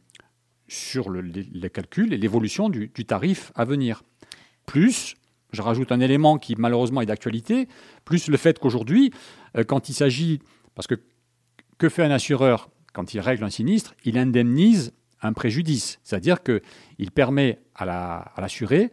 sur 0.67 1.09
le, 1.09 1.21
les, 1.21 1.71
calculs 1.71 2.13
et 2.13 2.19
l'évolution 2.19 2.69
du, 2.69 2.91
tarif 2.91 3.53
à 3.55 3.65
venir. 3.65 4.03
Plus, 4.67 5.17
je 5.53 5.63
rajoute 5.63 5.93
un 5.93 6.01
élément 6.01 6.39
qui 6.39 6.55
malheureusement 6.57 7.01
est 7.01 7.07
d'actualité, 7.07 7.69
plus 8.05 8.29
le 8.29 8.37
fait 8.37 8.59
qu'aujourd'hui, 8.59 9.13
euh, 9.57 9.65
quand 9.65 9.89
il 9.89 9.95
s'agit, 9.95 10.41
parce 10.75 10.87
que 10.87 10.97
que 11.81 11.89
fait 11.89 12.05
un 12.05 12.11
assureur 12.11 12.69
quand 12.93 13.15
il 13.15 13.21
règle 13.21 13.43
un 13.43 13.51
sinistre 13.51 13.95
Il 14.05 14.19
indemnise 14.19 14.93
un 15.23 15.33
préjudice, 15.33 15.99
c'est-à-dire 16.03 16.43
qu'il 16.43 17.11
permet 17.15 17.59
à 17.75 18.33
l'assuré 18.39 18.93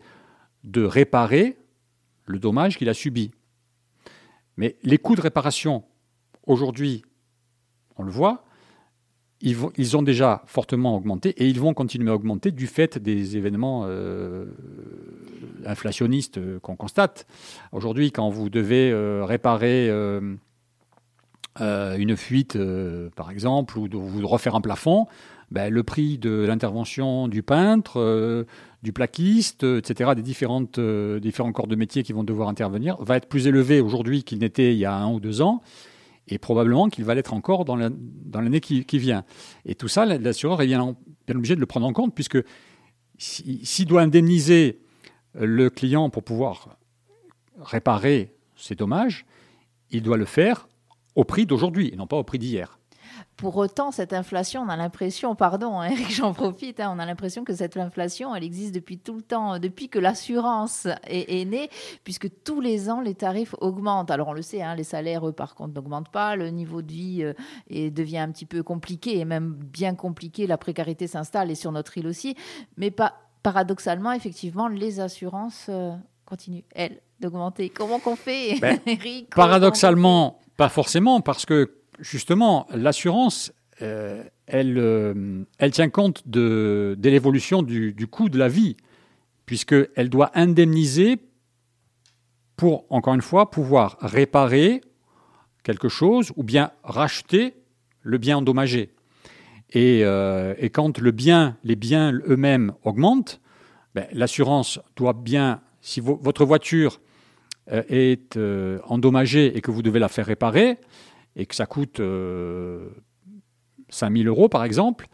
de 0.63 0.83
réparer 0.83 1.57
le 2.25 2.39
dommage 2.39 2.77
qu'il 2.77 2.89
a 2.89 2.93
subi. 2.93 3.31
Mais 4.57 4.75
les 4.83 4.97
coûts 4.97 5.15
de 5.15 5.21
réparation, 5.21 5.83
aujourd'hui, 6.45 7.03
on 7.95 8.03
le 8.03 8.11
voit, 8.11 8.43
ils, 9.41 9.95
ont 9.97 10.01
déjà 10.01 10.41
fortement 10.47 10.95
augmenté 10.95 11.29
et 11.29 11.47
ils 11.47 11.59
vont 11.59 11.73
continuer 11.73 12.09
à 12.09 12.15
augmenter 12.15 12.51
du 12.51 12.65
fait 12.65 12.97
des 12.97 13.37
événements 13.37 13.83
euh, 13.85 14.45
inflationnistes 15.65 16.39
qu'on 16.61 16.75
constate. 16.75 17.27
Aujourd'hui, 17.71 18.11
quand 18.11 18.29
vous 18.29 18.49
devez 18.49 18.91
euh, 18.91 19.23
réparer 19.25 19.89
euh, 19.89 20.35
une 21.59 22.17
fuite, 22.17 22.57
par 23.15 23.29
exemple, 23.29 23.77
ou 23.77 23.87
vous 23.91 24.27
refaire 24.27 24.55
un 24.55 24.61
plafond, 24.61 25.05
ben, 25.51 25.71
le 25.73 25.83
prix 25.83 26.17
de 26.17 26.45
l'intervention 26.45 27.27
du 27.27 27.43
peintre, 27.43 28.45
du 28.83 28.93
plaquiste, 28.93 29.63
euh, 29.63 29.79
etc., 29.79 30.11
des 30.15 30.21
différentes, 30.21 30.79
euh, 30.79 31.19
différents 31.19 31.51
corps 31.51 31.67
de 31.67 31.75
métier 31.75 32.03
qui 32.03 32.13
vont 32.13 32.23
devoir 32.23 32.49
intervenir, 32.49 32.97
va 33.03 33.17
être 33.17 33.27
plus 33.27 33.47
élevé 33.47 33.81
aujourd'hui 33.81 34.23
qu'il 34.23 34.39
n'était 34.39 34.73
il 34.73 34.77
y 34.77 34.85
a 34.85 34.95
un 34.95 35.11
ou 35.11 35.19
deux 35.19 35.41
ans, 35.41 35.61
et 36.27 36.37
probablement 36.37 36.89
qu'il 36.89 37.05
va 37.05 37.15
l'être 37.15 37.33
encore 37.33 37.65
dans 37.65 37.75
l'année 37.75 38.59
qui, 38.59 38.97
vient. 38.97 39.23
Et 39.65 39.75
tout 39.75 39.87
ça, 39.87 40.05
l'assureur 40.05 40.61
est 40.61 40.67
bien, 40.67 40.95
obligé 41.29 41.55
de 41.55 41.59
le 41.59 41.65
prendre 41.65 41.87
en 41.87 41.93
compte, 41.93 42.13
puisque 42.13 42.37
s'il 43.17 43.85
doit 43.85 44.01
indemniser 44.01 44.81
le 45.33 45.69
client 45.69 46.09
pour 46.09 46.23
pouvoir 46.23 46.77
réparer 47.61 48.35
ses 48.55 48.75
dommages, 48.75 49.25
il 49.89 50.01
doit 50.01 50.17
le 50.17 50.25
faire 50.25 50.67
au 51.15 51.23
prix 51.23 51.45
d'aujourd'hui, 51.45 51.89
et 51.93 51.95
non 51.95 52.07
pas 52.07 52.17
au 52.17 52.23
prix 52.23 52.39
d'hier. 52.39 52.77
Pour 53.35 53.57
autant, 53.57 53.91
cette 53.91 54.13
inflation, 54.13 54.61
on 54.61 54.69
a 54.69 54.75
l'impression, 54.75 55.35
pardon, 55.35 55.79
hein, 55.79 55.85
Eric, 55.91 56.09
j'en 56.11 56.33
profite, 56.33 56.79
hein, 56.79 56.91
on 56.95 56.99
a 56.99 57.05
l'impression 57.05 57.43
que 57.43 57.53
cette 57.53 57.77
inflation, 57.77 58.35
elle 58.35 58.43
existe 58.43 58.73
depuis 58.73 58.97
tout 58.97 59.15
le 59.15 59.21
temps, 59.21 59.59
depuis 59.59 59.89
que 59.89 59.99
l'assurance 59.99 60.87
est, 61.05 61.45
née, 61.45 61.69
puisque 62.03 62.29
tous 62.43 62.61
les 62.61 62.89
ans, 62.89 63.01
les 63.01 63.15
tarifs 63.15 63.55
augmentent. 63.59 64.11
Alors, 64.11 64.29
on 64.29 64.33
le 64.33 64.41
sait, 64.41 64.61
hein, 64.61 64.75
les 64.75 64.83
salaires, 64.83 65.27
eux, 65.27 65.33
par 65.33 65.55
contre, 65.55 65.73
n'augmentent 65.73 66.11
pas, 66.11 66.35
le 66.35 66.49
niveau 66.49 66.81
de 66.81 66.91
vie 66.91 67.23
euh, 67.23 67.89
devient 67.91 68.19
un 68.19 68.31
petit 68.31 68.45
peu 68.45 68.63
compliqué, 68.63 69.19
et 69.19 69.25
même 69.25 69.53
bien 69.53 69.95
compliqué, 69.95 70.47
la 70.47 70.57
précarité 70.57 71.07
s'installe, 71.07 71.51
et 71.51 71.55
sur 71.55 71.71
notre 71.71 71.97
île 71.97 72.07
aussi. 72.07 72.35
Mais 72.75 72.91
pas, 72.91 73.13
paradoxalement, 73.43 74.11
effectivement, 74.11 74.67
les 74.67 74.99
assurances 74.99 75.67
euh, 75.69 75.93
continuent, 76.25 76.63
elles, 76.73 77.01
d'augmenter. 77.19 77.69
Comment 77.69 77.99
qu'on 77.99 78.15
fait, 78.15 78.59
ben, 78.59 78.79
Eric? 78.85 79.29
Paradoxalement, 79.35 80.39
pas 80.55 80.69
forcément, 80.69 81.21
parce 81.21 81.45
que 81.45 81.71
justement, 81.99 82.67
l'assurance, 82.73 83.53
euh, 83.81 84.23
euh, 84.53 85.43
elle, 85.57 85.71
tient 85.71 85.89
compte 85.89 86.27
de, 86.27 86.97
l'évolution 87.03 87.61
du, 87.61 88.07
coût 88.09 88.29
de 88.29 88.37
la 88.37 88.47
vie, 88.47 88.77
puisqu'elle 89.45 90.09
doit 90.09 90.31
indemniser 90.35 91.17
pour, 92.55 92.85
encore 92.89 93.13
une 93.13 93.21
fois, 93.21 93.51
pouvoir 93.51 93.97
réparer 94.01 94.81
quelque 95.63 95.89
chose 95.89 96.31
ou 96.37 96.43
bien 96.43 96.71
racheter 96.83 97.55
le 98.01 98.17
bien 98.17 98.37
endommagé. 98.37 98.93
Et, 99.71 100.01
euh, 100.03 100.55
quand 100.71 100.97
le 100.97 101.11
bien, 101.11 101.57
les 101.63 101.75
biens 101.75 102.13
eux-mêmes 102.27 102.73
augmentent, 102.83 103.41
ben, 103.93 104.07
l'assurance 104.11 104.79
doit 104.95 105.13
bien, 105.13 105.61
si 105.81 105.99
votre 105.99 106.45
voiture 106.45 107.01
est 107.69 108.39
endommagée 108.85 109.57
et 109.57 109.61
que 109.61 109.71
vous 109.71 109.81
devez 109.81 109.99
la 109.99 110.07
faire 110.07 110.25
réparer, 110.25 110.77
et 111.37 111.45
que 111.45 111.55
ça 111.55 111.65
coûte 111.65 111.97
5 111.97 112.03
euh, 112.03 112.89
5000 113.89 114.27
euros 114.27 114.49
par 114.49 114.65
exemple, 114.65 115.07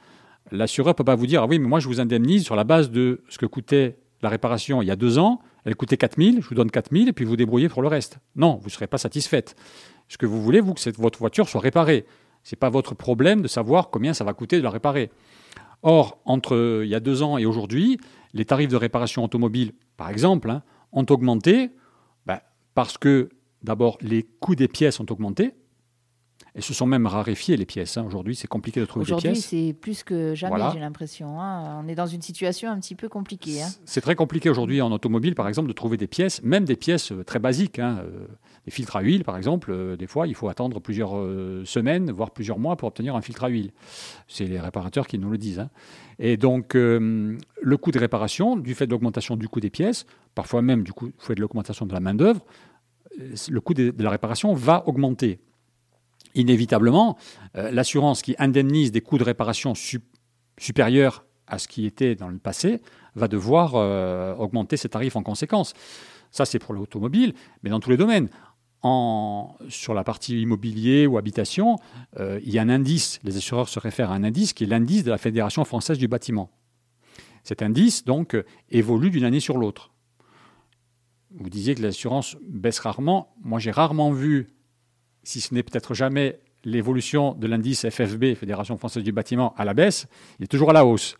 l'assureur 0.52 0.94
ne 0.94 0.98
peut 0.98 1.04
pas 1.04 1.16
vous 1.16 1.28
dire 1.28 1.44
ah 1.44 1.48
oui, 1.48 1.60
mais 1.60 1.68
moi 1.68 1.80
je 1.80 1.88
vous 1.88 2.00
indemnise 2.00 2.44
sur 2.44 2.56
la 2.56 2.64
base 2.64 2.90
de 2.90 3.24
ce 3.30 3.38
que 3.38 3.46
coûtait 3.46 4.00
la 4.24 4.30
réparation 4.30 4.82
il 4.82 4.88
y 4.88 4.92
a 4.92 4.96
deux 4.96 5.20
ans, 5.20 5.42
elle 5.66 5.76
coûtait 5.76 5.98
4000, 5.98 6.42
je 6.42 6.48
vous 6.48 6.56
donne 6.56 6.72
4000 6.72 7.10
et 7.10 7.14
puis 7.14 7.26
vous 7.26 7.36
débrouillez 7.36 7.70
pour 7.70 7.82
le 7.82 7.88
reste. 7.88 8.20
Non, 8.36 8.56
vous 8.56 8.68
ne 8.68 8.72
serez 8.72 8.88
pas 8.88 8.98
satisfaite. 8.98 9.56
Ce 10.08 10.18
que 10.18 10.26
vous 10.26 10.42
voulez, 10.42 10.60
vous, 10.60 10.74
que 10.74 11.02
votre 11.02 11.20
voiture 11.20 11.48
soit 11.48 11.62
réparée. 11.62 12.06
Ce 12.44 12.56
n'est 12.56 12.60
pas 12.60 12.70
votre 12.70 12.96
problème 12.96 13.42
de 13.42 13.48
savoir 13.48 13.90
combien 13.90 14.14
ça 14.14 14.24
va 14.24 14.34
coûter 14.34 14.58
de 14.58 14.64
la 14.64 14.70
réparer. 14.70 15.10
Or, 15.82 16.20
entre 16.26 16.82
il 16.84 16.90
y 16.90 16.96
a 16.96 17.00
deux 17.00 17.24
ans 17.24 17.38
et 17.38 17.46
aujourd'hui, 17.46 17.98
les 18.34 18.46
tarifs 18.46 18.70
de 18.70 18.76
réparation 18.76 19.24
automobile, 19.24 19.74
par 19.96 20.10
exemple, 20.10 20.50
hein, 20.50 20.64
ont 20.92 21.06
augmenté 21.10 21.72
ben, 22.26 22.40
parce 22.74 22.98
que 22.98 23.30
d'abord 23.62 23.98
les 24.02 24.24
coûts 24.24 24.56
des 24.56 24.68
pièces 24.68 25.00
ont 25.00 25.06
augmenté, 25.10 25.54
elles 26.56 26.64
se 26.64 26.74
sont 26.74 26.86
même 26.86 27.08
raréfiées, 27.08 27.58
les 27.58 27.66
pièces. 27.66 27.98
Hein. 27.98 28.04
Aujourd'hui, 28.06 28.36
c'est 28.36 28.48
compliqué 28.48 28.80
de 28.80 28.86
trouver 28.86 29.06
des 29.06 29.12
pièces. 29.14 29.24
Aujourd'hui, 29.24 29.42
c'est 29.42 29.74
plus 29.74 30.04
que 30.04 30.36
jamais, 30.36 30.62
j'ai 30.72 30.80
l'impression. 30.80 31.42
Hein. 31.42 31.82
On 31.84 31.88
est 31.88 31.96
dans 31.96 32.06
une 32.06 32.22
situation 32.22 32.70
un 32.70 32.80
petit 32.80 32.94
peu 32.94 33.10
compliquée. 33.10 33.64
Hein. 33.64 33.70
C'est 33.86 34.02
très 34.02 34.14
compliqué 34.14 34.52
aujourd'hui 34.52 34.80
en 34.80 34.92
automobile, 34.92 35.34
par 35.34 35.48
exemple, 35.48 35.68
de 35.68 35.74
trouver 35.74 35.98
des 35.98 36.06
pièces, 36.06 36.44
même 36.44 36.66
des 36.66 36.76
pièces 36.76 37.12
euh, 37.12 37.24
très 37.24 37.40
basiques. 37.40 37.80
Euh, 37.80 38.28
des 38.66 38.72
filtres 38.72 38.96
à 38.96 39.02
huile, 39.02 39.26
par 39.26 39.36
exemple, 39.36 39.72
euh, 39.72 39.98
des 39.98 40.08
fois, 40.08 40.26
il 40.26 40.36
faut 40.36 40.48
attendre 40.48 40.80
plusieurs 40.80 41.12
semaines, 41.66 42.12
voire 42.12 42.32
plusieurs 42.32 42.60
mois 42.60 42.78
pour 42.78 42.88
obtenir 42.88 43.16
un 43.16 43.22
filtre 43.22 43.44
à 43.44 43.48
huile. 43.50 43.72
C'est 44.28 44.46
les 44.46 44.60
réparateurs 44.60 45.08
qui 45.08 45.18
nous 45.18 45.30
le 45.30 45.38
disent. 45.38 45.68
Et 46.20 46.38
donc, 46.38 46.76
le 46.76 47.78
coût 47.82 47.92
de 47.92 48.00
réparation, 48.00 48.56
du 48.56 48.74
fait 48.76 48.86
de 48.86 48.92
l'augmentation 48.92 49.36
du 49.36 49.50
coût 49.50 49.60
des 49.60 49.70
pièces, 49.70 50.06
parfois 50.34 50.62
même 50.62 50.84
du, 50.84 50.94
coup, 50.94 51.08
du 51.08 51.14
fait 51.18 51.36
de 51.36 51.42
l'augmentation 51.42 51.86
de 51.86 51.94
la 51.94 52.00
main-d'œuvre, 52.00 52.46
le 53.50 53.62
coût 53.62 53.74
de 53.74 53.94
la 53.98 54.10
réparation 54.10 54.54
va 54.54 54.88
augmenter 54.88 55.40
inévitablement, 56.36 57.18
euh, 57.56 57.72
l'assurance 57.72 58.22
qui 58.22 58.36
indemnise 58.40 58.92
des 58.92 59.02
coûts 59.02 59.18
de 59.18 59.24
réparation 59.24 59.74
supérieurs 60.58 61.26
à 61.48 61.60
ce 61.60 61.68
qui 61.68 61.86
était 61.86 62.16
dans 62.16 62.30
le 62.30 62.38
passé 62.38 62.82
va 63.16 63.28
devoir 63.28 63.74
euh, 63.76 64.36
augmenter 64.36 64.78
ses 64.78 64.90
tarifs 64.90 65.16
en 65.16 65.24
conséquence. 65.24 65.74
Ça, 66.32 66.46
c'est 66.46 66.60
pour 66.60 66.74
l'automobile, 66.74 67.34
mais 67.62 67.70
dans 67.70 67.80
tous 67.80 67.90
les 67.90 67.98
domaines. 67.98 68.30
En, 68.86 69.56
sur 69.70 69.94
la 69.94 70.04
partie 70.04 70.42
immobilier 70.42 71.08
ou 71.08 71.18
habitation, 71.18 71.78
euh, 72.20 72.42
il 72.44 72.52
y 72.52 72.60
a 72.60 72.62
un 72.62 72.70
indice, 72.70 73.20
les 73.24 73.38
assureurs 73.38 73.70
se 73.70 73.80
réfèrent 73.80 74.12
à 74.12 74.16
un 74.16 74.26
indice 74.26 74.52
qui 74.52 74.66
est 74.66 74.68
l'indice 74.68 75.06
de 75.06 75.12
la 75.12 75.18
Fédération 75.18 75.64
française 75.64 75.98
du 75.98 76.10
bâtiment. 76.10 76.50
Cet 77.44 77.62
indice, 77.62 78.04
donc, 78.04 78.36
évolue 78.70 79.10
d'une 79.10 79.24
année 79.24 79.40
sur 79.40 79.58
l'autre. 79.58 79.94
vous 81.34 81.50
disiez 81.50 81.76
que 81.76 81.82
l'assurance 81.82 82.36
baisse 82.46 82.80
rarement. 82.80 83.34
Moi, 83.42 83.60
j'ai 83.60 83.72
rarement 83.72 84.12
vu, 84.12 84.53
si 85.24 85.42
ce 85.42 85.54
n'est 85.54 85.64
peut-être 85.64 85.94
jamais 85.94 86.40
l'évolution 86.66 87.34
de 87.34 87.48
l'indice 87.48 87.90
FFB, 87.90 88.36
Fédération 88.36 88.78
française 88.78 89.04
du 89.04 89.12
bâtiment, 89.12 89.54
à 89.58 89.66
la 89.66 89.74
baisse, 89.74 90.08
il 90.40 90.46
est 90.46 90.48
toujours 90.48 90.70
à 90.70 90.74
la 90.74 90.86
hausse. 90.86 91.16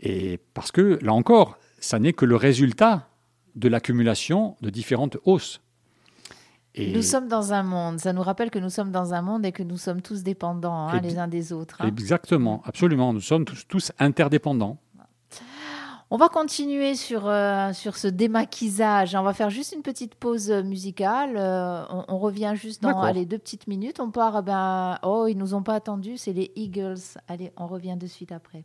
Et 0.00 0.38
parce 0.54 0.72
que, 0.72 0.98
là 1.02 1.12
encore, 1.12 1.58
ça 1.78 1.98
n'est 1.98 2.12
que 2.12 2.24
le 2.24 2.36
résultat 2.36 3.08
de 3.54 3.68
l'accumulation 3.68 4.56
de 4.60 4.70
différentes 4.70 5.16
hausses. 5.24 5.60
Et 6.74 6.92
nous 6.92 7.02
sommes 7.02 7.28
dans 7.28 7.52
un 7.52 7.64
monde, 7.64 7.98
ça 7.98 8.12
nous 8.12 8.22
rappelle 8.22 8.50
que 8.50 8.58
nous 8.58 8.70
sommes 8.70 8.92
dans 8.92 9.12
un 9.12 9.22
monde 9.22 9.44
et 9.44 9.52
que 9.52 9.64
nous 9.64 9.78
sommes 9.78 10.00
tous 10.00 10.22
dépendants 10.22 10.88
hein, 10.88 11.00
les 11.00 11.18
uns 11.18 11.26
des 11.26 11.52
autres. 11.52 11.80
Hein. 11.80 11.88
Exactement, 11.88 12.62
absolument, 12.64 13.12
nous 13.12 13.20
sommes 13.20 13.44
tous, 13.44 13.66
tous 13.66 13.90
interdépendants. 13.98 14.78
On 16.10 16.16
va 16.16 16.30
continuer 16.30 16.94
sur, 16.94 17.28
euh, 17.28 17.74
sur 17.74 17.98
ce 17.98 18.08
démaquisage. 18.08 19.14
On 19.14 19.22
va 19.22 19.34
faire 19.34 19.50
juste 19.50 19.74
une 19.74 19.82
petite 19.82 20.14
pause 20.14 20.50
musicale. 20.50 21.36
Euh, 21.36 21.84
on, 22.08 22.18
revient 22.18 22.54
juste 22.54 22.82
dans 22.82 23.00
allez, 23.02 23.26
deux 23.26 23.36
petites 23.36 23.66
minutes. 23.66 24.00
On 24.00 24.10
part, 24.10 24.42
ben, 24.42 24.98
oh, 25.02 25.26
ils 25.28 25.36
nous 25.36 25.52
ont 25.52 25.62
pas 25.62 25.74
attendus, 25.74 26.16
c'est 26.16 26.32
les 26.32 26.50
Eagles. 26.56 26.96
Allez, 27.28 27.52
on 27.58 27.66
revient 27.66 27.96
de 27.98 28.06
suite 28.06 28.32
après. 28.32 28.64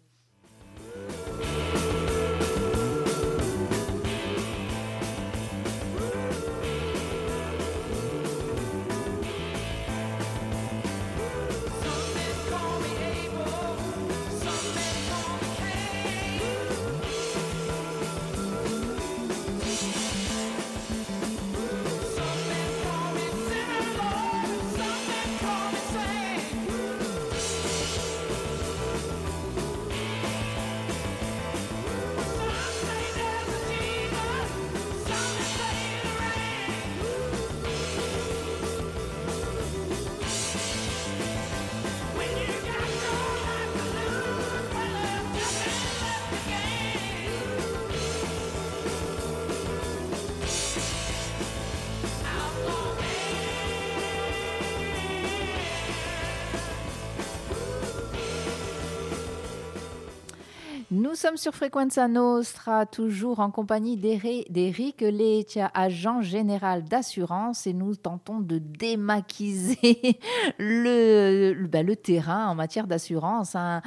Sommes 61.24 61.38
sur 61.38 61.56
Frequenza 61.56 62.10
Nostra, 62.10 62.86
toujours 62.86 63.40
en 63.40 63.50
compagnie 63.50 63.96
d'Eric 63.96 65.00
Leccia, 65.00 65.72
agent 65.74 66.22
général 66.22 66.84
d'assurance, 66.84 67.66
et 67.66 67.72
nous 67.72 67.96
tentons 67.96 68.42
de 68.42 68.58
démaquiser 68.58 70.20
le, 70.60 71.56
ben, 71.70 71.86
le 71.86 71.96
terrain 71.96 72.48
en 72.48 72.56
matière 72.56 72.88
d'assurance. 72.88 73.56
Hein. 73.56 73.82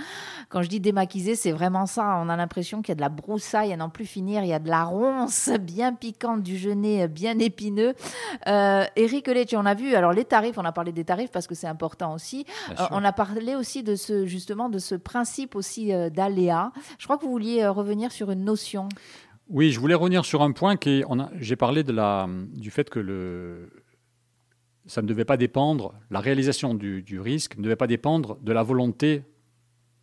Quand 0.49 0.63
je 0.63 0.71
dis 0.71 0.81
démaquiser, 0.81 1.35
c'est 1.35 1.53
vraiment 1.53 1.85
ça. 1.85 2.19
On 2.25 2.31
a 2.31 2.37
l'impression 2.37 2.81
qu'il 2.81 2.89
y 2.89 2.93
a 2.93 2.95
de 2.95 3.03
la 3.03 3.11
broussaille 3.11 3.71
à 3.71 3.77
n'en 3.77 3.91
plus 3.91 4.07
finir, 4.07 4.43
il 4.43 4.49
y 4.49 4.55
a 4.55 4.59
de 4.59 4.71
la 4.71 4.85
ronce 4.85 5.51
bien 5.61 5.93
piquante, 5.93 6.43
du 6.43 6.57
genêt 6.57 7.07
bien 7.07 7.39
épineux. 7.39 7.93
Euh, 8.47 8.85
Eric 8.97 9.29
Leccia, 9.29 9.61
on 9.61 9.67
a 9.67 9.75
vu, 9.75 9.95
alors 9.95 10.15
les 10.15 10.25
tarifs, 10.25 10.57
on 10.57 10.65
a 10.65 10.73
parlé 10.73 10.91
des 10.91 11.05
tarifs 11.05 11.33
parce 11.33 11.47
que 11.47 11.55
c'est 11.55 11.67
important 11.67 12.15
aussi. 12.15 12.47
Euh, 12.71 12.85
on 12.93 13.05
a 13.05 13.13
parlé 13.13 13.57
aussi 13.57 13.83
de 13.83 13.95
ce, 13.95 14.25
justement, 14.25 14.71
de 14.71 14.79
ce 14.79 14.95
principe 14.95 15.55
aussi 15.55 15.93
euh, 15.93 16.09
d'aléa. 16.09 16.73
Je 16.99 17.05
crois 17.05 17.19
que 17.19 17.26
vous 17.27 17.33
vouliez 17.33 17.63
euh, 17.63 17.73
revenir 17.73 18.13
sur 18.13 18.31
une 18.31 18.45
notion? 18.45 18.89
Oui, 19.49 19.71
je 19.71 19.81
voulais 19.81 19.95
revenir 19.95 20.25
sur 20.25 20.43
un 20.43 20.53
point 20.53 20.77
j'ai 21.39 21.57
parlé 21.57 21.83
la, 21.93 22.29
du 22.55 22.71
fait 22.71 22.91
que 22.91 23.69
ça 24.87 25.03
ne 25.03 25.07
devait 25.07 25.25
pas 25.25 25.37
dépendre, 25.37 25.95
la 26.11 26.21
réalisation 26.21 26.75
du, 26.75 27.21
risque 27.21 27.57
ne 27.57 27.63
devait 27.63 27.77
pas 27.77 27.87
dépendre 27.87 28.39
de 28.41 28.53
la 28.53 28.63
volonté 28.63 29.23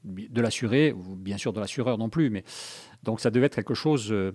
de 0.03 0.41
l'assuré, 0.41 0.91
ou 0.91 1.15
bien 1.15 1.37
sûr 1.37 1.53
de 1.53 1.61
l'assureur 1.61 1.97
non 1.97 2.09
plus, 2.09 2.29
mais 2.29 2.43
donc 3.03 3.21
ça 3.21 3.31
devait 3.31 3.45
être 3.45 3.55
quelque 3.55 3.73
chose 3.73 4.11
euh, 4.11 4.33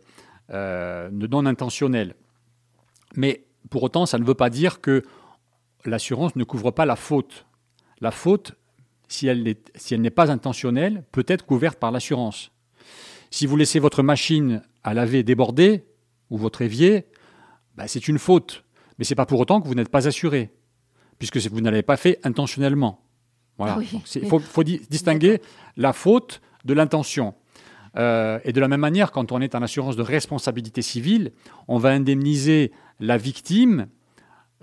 euh, 0.51 1.11
de 1.11 1.27
non 1.27 1.44
intentionnel. 1.44 2.14
Mais 3.16 3.44
pour 3.68 3.83
autant, 3.83 4.07
ça 4.07 4.18
ne 4.18 4.24
veut 4.24 4.35
pas 4.35 4.48
dire 4.48 4.81
que 4.81 5.03
l'assurance 5.85 6.37
ne 6.37 6.44
couvre 6.44 6.70
pas 6.70 6.87
la 6.87 6.96
faute. 6.96 7.46
La 8.01 8.11
faute, 8.11 8.55
si 9.09 9.27
elle 9.27 9.42
n'est 9.42 10.11
pas 10.11 10.31
intentionnelle, 10.31 11.05
peut 11.12 11.27
être 11.29 11.44
couverte 11.44 11.79
par 11.79 11.90
l'assurance. 11.90 12.51
Si 13.31 13.47
vous 13.47 13.57
laissez 13.57 13.79
votre 13.79 14.03
machine 14.03 14.62
à 14.83 14.95
laver 14.95 15.23
déborder, 15.23 15.85
ou 16.31 16.37
votre 16.37 16.62
évier, 16.62 17.07
bah, 17.77 17.88
c'est 17.88 18.09
une 18.09 18.19
faute. 18.19 18.64
Mais 18.99 19.05
ce 19.05 19.12
n'est 19.12 19.17
pas 19.17 19.27
pour 19.27 19.41
autant 19.41 19.61
que 19.61 19.69
vous 19.69 19.75
n'êtes 19.75 19.88
pas 19.88 20.09
assuré, 20.09 20.51
puisque 21.19 21.38
vous 21.38 21.61
n'avez 21.61 21.83
pas 21.83 21.97
fait 21.97 22.19
intentionnellement. 22.25 23.05
Voilà. 23.57 23.79
Ah 23.81 23.99
il 24.14 24.29
faut, 24.29 24.62
distinguer 24.62 25.41
la 25.77 25.93
faute 25.93 26.41
de 26.64 26.75
l'intention. 26.75 27.35
Euh, 27.97 28.38
et 28.45 28.53
de 28.53 28.61
la 28.61 28.69
même 28.69 28.81
manière, 28.81 29.11
quand 29.11 29.33
on 29.33 29.41
est 29.41 29.55
en 29.55 29.62
assurance 29.62 29.97
de 29.97 30.03
responsabilité 30.03 30.83
civile, 30.83 31.33
on 31.67 31.79
va 31.79 31.91
indemniser 31.91 32.73
la 33.01 33.17
victime. 33.17 33.88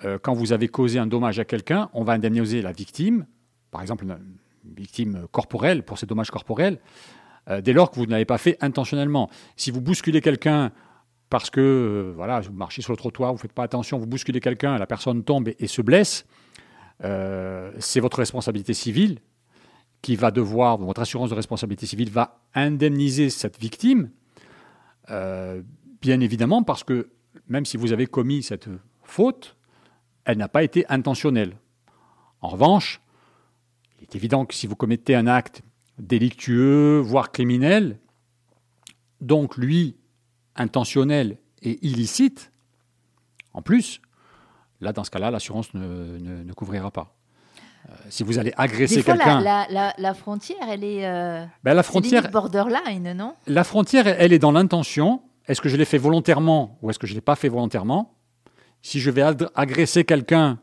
Euh, 0.03 0.17
quand 0.21 0.33
vous 0.33 0.53
avez 0.53 0.67
causé 0.67 0.99
un 0.99 1.07
dommage 1.07 1.39
à 1.39 1.45
quelqu'un, 1.45 1.89
on 1.93 2.03
va 2.03 2.13
indemniser 2.13 2.61
la 2.61 2.71
victime, 2.71 3.25
par 3.71 3.81
exemple 3.81 4.05
une 4.05 4.75
victime 4.75 5.27
corporelle 5.31 5.83
pour 5.83 5.97
ces 5.97 6.05
dommages 6.05 6.31
corporels, 6.31 6.79
euh, 7.49 7.61
dès 7.61 7.73
lors 7.73 7.91
que 7.91 7.95
vous 7.95 8.05
n'avez 8.05 8.25
pas 8.25 8.37
fait 8.37 8.57
intentionnellement. 8.61 9.29
Si 9.55 9.71
vous 9.71 9.81
bousculez 9.81 10.21
quelqu'un 10.21 10.71
parce 11.29 11.49
que 11.49 11.61
euh, 11.61 12.13
voilà, 12.15 12.39
vous 12.41 12.53
marchez 12.53 12.81
sur 12.81 12.93
le 12.93 12.97
trottoir, 12.97 13.31
vous 13.31 13.37
ne 13.37 13.41
faites 13.41 13.53
pas 13.53 13.63
attention, 13.63 13.97
vous 13.97 14.07
bousculez 14.07 14.39
quelqu'un, 14.39 14.77
la 14.77 14.87
personne 14.87 15.23
tombe 15.23 15.49
et, 15.59 15.67
se 15.67 15.81
blesse, 15.81 16.25
euh, 17.03 17.71
c'est 17.79 17.99
votre 17.99 18.17
responsabilité 18.17 18.73
civile 18.73 19.19
qui 20.01 20.15
va 20.15 20.31
devoir, 20.31 20.77
votre 20.77 21.01
assurance 21.01 21.29
de 21.29 21.35
responsabilité 21.35 21.85
civile 21.85 22.11
va 22.11 22.39
indemniser 22.53 23.29
cette 23.31 23.59
victime, 23.59 24.11
bien 25.07 26.19
évidemment 26.19 26.61
parce 26.61 26.83
que 26.83 27.09
même 27.47 27.65
si 27.65 27.75
vous 27.75 27.91
avez 27.91 28.05
commis 28.05 28.43
cette 28.43 28.69
faute, 29.03 29.55
elle 30.25 30.37
n'a 30.37 30.47
pas 30.47 30.63
été 30.63 30.85
intentionnelle. 30.89 31.57
En 32.41 32.49
revanche, 32.49 33.01
il 33.97 34.03
est 34.03 34.15
évident 34.15 34.45
que 34.45 34.53
si 34.53 34.67
vous 34.67 34.75
commettez 34.75 35.15
un 35.15 35.25
acte 35.25 35.63
délictueux, 35.99 36.99
voire 36.99 37.31
criminel, 37.31 37.99
donc 39.21 39.57
lui, 39.57 39.95
intentionnel 40.55 41.37
et 41.61 41.85
illicite, 41.85 42.51
en 43.53 43.61
plus, 43.61 44.01
là, 44.81 44.93
dans 44.93 45.03
ce 45.03 45.11
cas-là, 45.11 45.31
l'assurance 45.31 45.73
ne, 45.73 46.51
couvrira 46.53 46.91
pas. 46.91 47.15
Euh, 47.89 47.93
si 48.09 48.23
vous 48.23 48.39
allez 48.39 48.53
agresser 48.57 49.03
quelqu'un. 49.03 49.41
La, 49.41 49.93
la, 49.97 50.13
frontière, 50.13 50.57
elle 50.69 50.83
est. 50.83 51.05
Euh, 51.05 51.45
ben, 51.63 51.73
la 51.73 51.83
frontière. 51.83 52.29
borderline, 52.31 53.13
non? 53.13 53.35
La 53.47 53.63
frontière, 53.63 54.07
elle 54.07 54.33
est 54.33 54.39
dans 54.39 54.51
l'intention. 54.51 55.21
Est-ce 55.47 55.61
que 55.61 55.69
je 55.69 55.77
l'ai 55.77 55.85
fait 55.85 55.99
volontairement 55.99 56.79
ou 56.81 56.89
est-ce 56.89 56.97
que 56.97 57.05
je 57.05 57.13
ne 57.13 57.17
l'ai 57.17 57.21
pas 57.21 57.35
fait 57.35 57.49
volontairement? 57.49 58.15
Si 58.81 58.99
je 58.99 59.11
vais 59.11 59.23
agresser 59.53 60.03
quelqu'un 60.03 60.59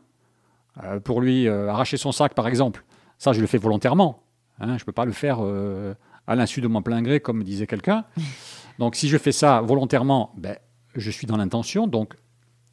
euh, 0.83 0.99
pour 0.99 1.21
lui 1.21 1.47
arracher 1.47 1.95
son 1.95 2.11
sac, 2.11 2.33
par 2.33 2.47
exemple, 2.47 2.83
ça, 3.17 3.31
je 3.31 3.39
le 3.39 3.47
fais 3.47 3.57
volontairement. 3.57 4.23
Hein, 4.59 4.77
je 4.77 4.83
ne 4.83 4.85
peux 4.85 4.91
pas 4.91 5.05
le 5.05 5.11
faire 5.11 5.37
euh, 5.41 5.93
à 6.27 6.35
l'insu 6.35 6.61
de 6.61 6.67
mon 6.67 6.81
plein 6.81 7.01
gré, 7.01 7.19
comme 7.19 7.43
disait 7.43 7.67
quelqu'un. 7.67 8.05
Donc 8.79 8.95
si 8.95 9.09
je 9.09 9.17
fais 9.17 9.31
ça 9.31 9.61
volontairement, 9.61 10.33
ben, 10.37 10.57
je 10.95 11.11
suis 11.11 11.27
dans 11.27 11.37
l'intention, 11.37 11.87
donc 11.87 12.15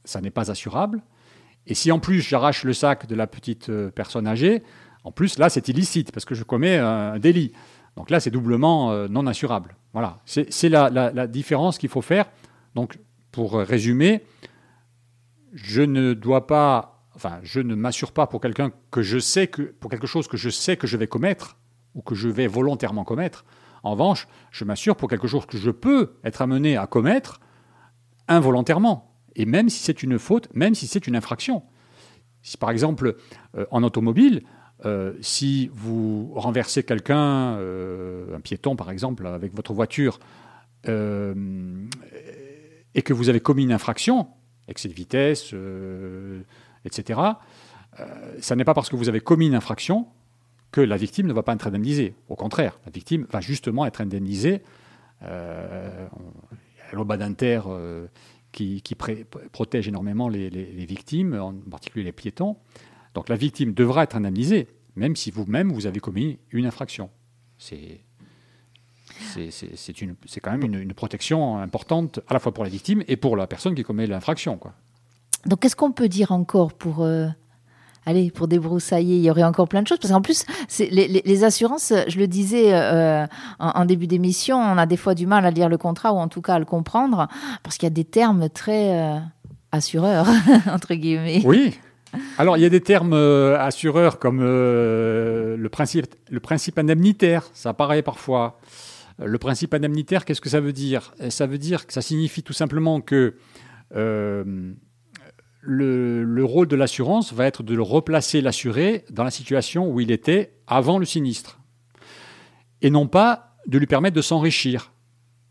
ça 0.05 0.21
n'est 0.21 0.31
pas 0.31 0.51
assurable. 0.51 1.03
Et 1.67 1.75
si 1.75 1.93
en 1.93 1.99
plus 1.99 2.21
j'arrache 2.21 2.65
le 2.65 2.73
sac 2.73 3.07
de 3.07 3.15
la 3.15 3.27
petite 3.27 3.69
euh, 3.69 3.91
personne 3.91 4.27
âgée, 4.27 4.63
en 5.05 5.13
plus 5.13 5.39
là 5.39 5.51
c'est 5.51 5.69
illicite 5.69 6.11
parce 6.13 6.25
que 6.25 6.35
je 6.35 6.43
commets 6.43 6.79
un 6.79 7.19
délit. 7.19 7.53
Donc 7.97 8.09
là 8.11 8.19
c'est 8.19 8.31
doublement 8.31 8.93
euh, 8.93 9.09
non 9.09 9.27
assurable. 9.27 9.77
Voilà, 9.93 10.19
c'est 10.25 10.69
la, 10.69 10.89
la, 10.89 11.27
différence 11.27 11.77
qu'il 11.77 11.89
faut 11.89 12.03
faire. 12.03 12.27
Donc 12.75 12.99
pour 13.33 13.55
résumer, 13.55 14.25
je 15.53 15.83
ne 15.83 16.15
dois 16.15 16.47
pas, 16.47 17.05
enfin 17.15 17.41
je 17.43 17.61
ne 17.61 17.75
m'assure 17.75 18.13
pas 18.13 18.27
pour 18.27 18.41
quelqu'un 18.41 18.71
que 18.91 19.03
je 19.03 19.19
sais 19.19 19.49
que 19.49 19.63
pour 19.63 19.91
quelque 19.91 20.07
chose 20.07 20.29
que 20.29 20.37
je 20.37 20.49
sais 20.49 20.77
que 20.77 20.87
je 20.87 20.97
vais 20.97 21.09
commettre 21.09 21.57
ou 21.95 22.03
que 22.03 22.15
je 22.15 22.29
vais 22.29 22.47
volontairement 22.47 23.05
commettre. 23.05 23.45
En 23.83 23.93
revanche, 23.93 24.29
je 24.51 24.65
m'assure 24.65 24.97
pour 24.97 25.09
quelque 25.09 25.27
chose 25.27 25.47
que 25.47 25.57
je 25.57 25.71
peux 25.71 26.15
être 26.25 26.43
amené 26.43 26.77
à 26.77 26.87
commettre 26.87 27.41
involontairement. 28.29 29.15
Et 29.37 29.47
même 29.47 29.69
si 29.69 29.81
c'est 29.83 30.03
une 30.03 30.19
faute, 30.19 30.49
même 30.55 30.75
si 30.75 30.87
c'est 30.87 31.07
une 31.07 31.17
infraction. 31.17 31.63
Si 32.43 32.57
par 32.57 32.71
exemple, 32.71 33.17
euh, 33.57 33.67
en 33.71 33.83
automobile, 33.83 34.43
euh, 34.85 35.13
si 35.21 35.71
vous 35.75 36.33
renversez 36.35 36.83
quelqu'un, 36.83 37.57
euh, 37.57 38.37
un 38.37 38.41
piéton 38.41 38.77
par 38.77 38.91
exemple, 38.91 39.27
avec 39.27 39.55
votre 39.55 39.73
voiture, 39.73 40.19
et 40.87 40.89
que 43.03 43.13
vous 43.13 43.29
avez 43.29 43.41
commis 43.41 43.65
une 43.65 43.73
infraction, 43.73 44.29
excès 44.67 44.89
de 44.89 44.95
vitesse, 44.95 45.55
etc., 46.87 47.21
ça 48.39 48.57
n'est 48.57 48.65
pas 48.65 48.73
parce 48.73 48.89
que 48.89 48.97
vous 48.97 49.11
avez 49.11 49.21
commis 49.21 49.47
une 49.47 49.55
infraction 49.55 50.07
que 50.73 50.81
la 50.81 50.97
victime 50.97 51.27
ne 51.27 51.33
va 51.33 51.43
pas 51.43 51.53
être 51.55 51.67
indemnisée. 51.67 52.15
Au 52.29 52.37
contraire, 52.37 52.79
la 52.85 52.93
victime 52.93 53.27
va 53.31 53.41
justement 53.41 53.87
être 53.87 54.01
indemnisée. 54.01 54.63
Euh, 55.23 56.07
il 56.93 56.99
y 56.99 57.13
a 57.13 57.17
d'Inter 57.17 57.61
euh, 57.67 58.07
qui, 58.53 58.83
protège 59.53 59.89
énormément 59.89 60.29
les, 60.29 60.49
victimes, 60.87 61.35
en 61.35 61.55
particulier 61.55 62.05
les 62.05 62.13
piétons. 62.13 62.57
Donc 63.15 63.29
la 63.29 63.37
victime 63.37 63.73
devra 63.75 64.05
être 64.05 64.17
indemnisée, 64.17 64.69
même 64.97 65.17
si 65.17 65.31
vous-même 65.31 65.73
vous 65.73 65.87
avez 65.87 66.01
commis 66.01 66.39
une 66.51 66.67
infraction. 66.67 67.11
C'est 67.59 68.01
c'est 69.35 70.41
quand 70.41 70.51
même 70.51 70.63
une, 70.63 70.77
une, 70.77 70.95
protection 70.95 71.59
importante 71.59 72.21
à 72.29 72.33
la 72.33 72.41
fois 72.41 72.55
pour 72.55 72.65
la 72.65 72.71
victime 72.71 73.03
et 73.07 73.17
pour 73.17 73.37
la 73.37 73.47
personne 73.47 73.75
qui 73.75 73.83
commet 73.83 74.07
l'infraction. 74.07 74.59
Donc 75.47 75.61
qu'est-ce 75.61 75.77
qu'on 75.77 75.93
peut 75.93 76.09
dire 76.09 76.33
encore 76.33 76.73
pour 76.73 77.03
euh, 77.03 77.29
allez, 78.11 78.31
pour 78.31 78.49
débroussailler, 78.49 79.17
il 79.17 79.23
y 79.23 79.31
aurait 79.31 79.45
encore 79.45 79.69
plein 79.69 79.83
de 79.83 79.87
choses. 79.87 79.99
Parce 79.99 80.13
qu'en 80.13 80.23
plus, 80.23 80.45
les, 80.79 81.45
assurances, 81.45 81.93
je 82.09 82.19
le 82.19 82.27
disais 82.27 82.75
euh, 82.75 83.27
en, 83.59 83.85
début 83.85 84.07
d'émission, 84.07 84.59
on 84.59 84.77
a 84.77 84.87
des 84.87 84.97
fois 84.97 85.15
du 85.15 85.27
mal 85.27 85.47
à 85.47 85.51
lire 85.51 85.69
le 85.69 85.79
contrat 85.79 86.13
ou 86.13 86.17
en 86.17 86.29
tout 86.29 86.43
cas 86.43 86.55
à 86.55 86.59
le 86.59 86.65
comprendre 86.65 87.29
parce 87.63 87.79
qu'il 87.79 87.87
y 87.87 87.93
a 87.93 87.95
des 87.95 88.05
termes 88.05 88.49
très 88.49 89.01
euh, 89.01 89.19
assureurs, 89.73 90.27
entre 90.73 90.95
guillemets. 90.95 91.43
Oui. 91.45 91.79
Alors, 92.39 92.57
il 92.57 92.63
y 92.63 92.67
a 92.67 92.69
des 92.69 92.81
termes 92.81 93.13
euh, 93.13 93.59
assureurs 93.59 94.19
comme 94.19 94.41
le, 94.41 95.69
principe, 95.71 96.07
le 96.29 96.41
principe 96.41 96.79
indemnitaire, 96.79 97.49
ça 97.55 97.71
apparaît 97.71 98.03
parfois. 98.03 98.59
Le 99.23 99.39
principe 99.39 99.75
indemnitaire, 99.75 100.25
qu'est-ce 100.25 100.41
que 100.41 100.49
ça 100.49 100.61
veut 100.61 100.73
dire? 100.73 101.13
Ça 101.29 101.47
veut 101.47 101.59
dire 101.59 101.87
que 101.87 101.93
ça 101.93 102.01
signifie 102.01 102.43
tout 102.43 102.55
simplement 102.55 103.03
que 103.03 103.35
le, 105.61 106.43
rôle 106.45 106.69
de 106.69 106.77
l'assurance 106.77 107.33
va 107.33 107.47
être 107.47 107.63
de 107.63 107.79
replacer 107.79 108.41
l'assuré 108.41 109.05
dans 109.11 109.25
la 109.25 109.31
situation 109.31 109.91
où 109.91 110.01
il 110.01 110.11
était 110.11 110.55
avant 110.67 110.99
le 110.99 111.05
sinistre. 111.05 111.61
Et 112.83 112.91
non 112.91 113.07
pas 113.07 113.57
de 113.67 113.79
lui 113.79 113.87
permettre 113.87 114.17
de 114.17 114.23
s'enrichir. 114.23 114.93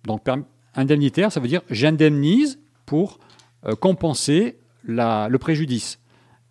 Donc 0.05 0.25
indemnitaire, 0.73 1.31
ça 1.31 1.39
veut 1.39 1.47
dire 1.47 1.61
j'indemnise 1.69 2.59
pour 2.85 3.19
euh, 3.65 3.75
compenser 3.75 4.59
le 4.83 5.37
préjudice. 5.37 5.99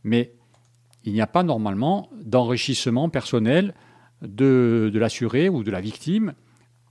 Mais 0.05 0.33
il 1.05 1.13
n'y 1.13 1.21
a 1.21 1.27
pas 1.27 1.43
normalement 1.43 2.11
d'enrichissement 2.23 3.09
personnel 3.09 3.75
de 4.23 4.91
l'assuré 4.95 5.49
ou 5.49 5.65
de 5.65 5.71
la 5.71 5.81
victime 5.81 6.35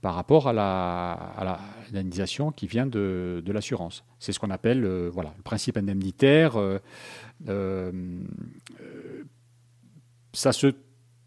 par 0.00 0.14
rapport 0.14 0.48
à 0.48 0.52
la, 0.52 1.58
l'indemnisation 1.92 2.52
qui 2.52 2.66
vient 2.66 2.86
de, 2.86 3.42
l'assurance. 3.46 4.04
C'est 4.18 4.32
ce 4.32 4.38
qu'on 4.38 4.50
appelle 4.50 4.84
euh, 4.84 5.10
le 5.14 5.42
principe 5.42 5.76
indemnitaire. 5.76 6.56
Euh, 6.56 6.78
euh, 7.48 8.22
ça 10.32 10.52
se 10.52 10.68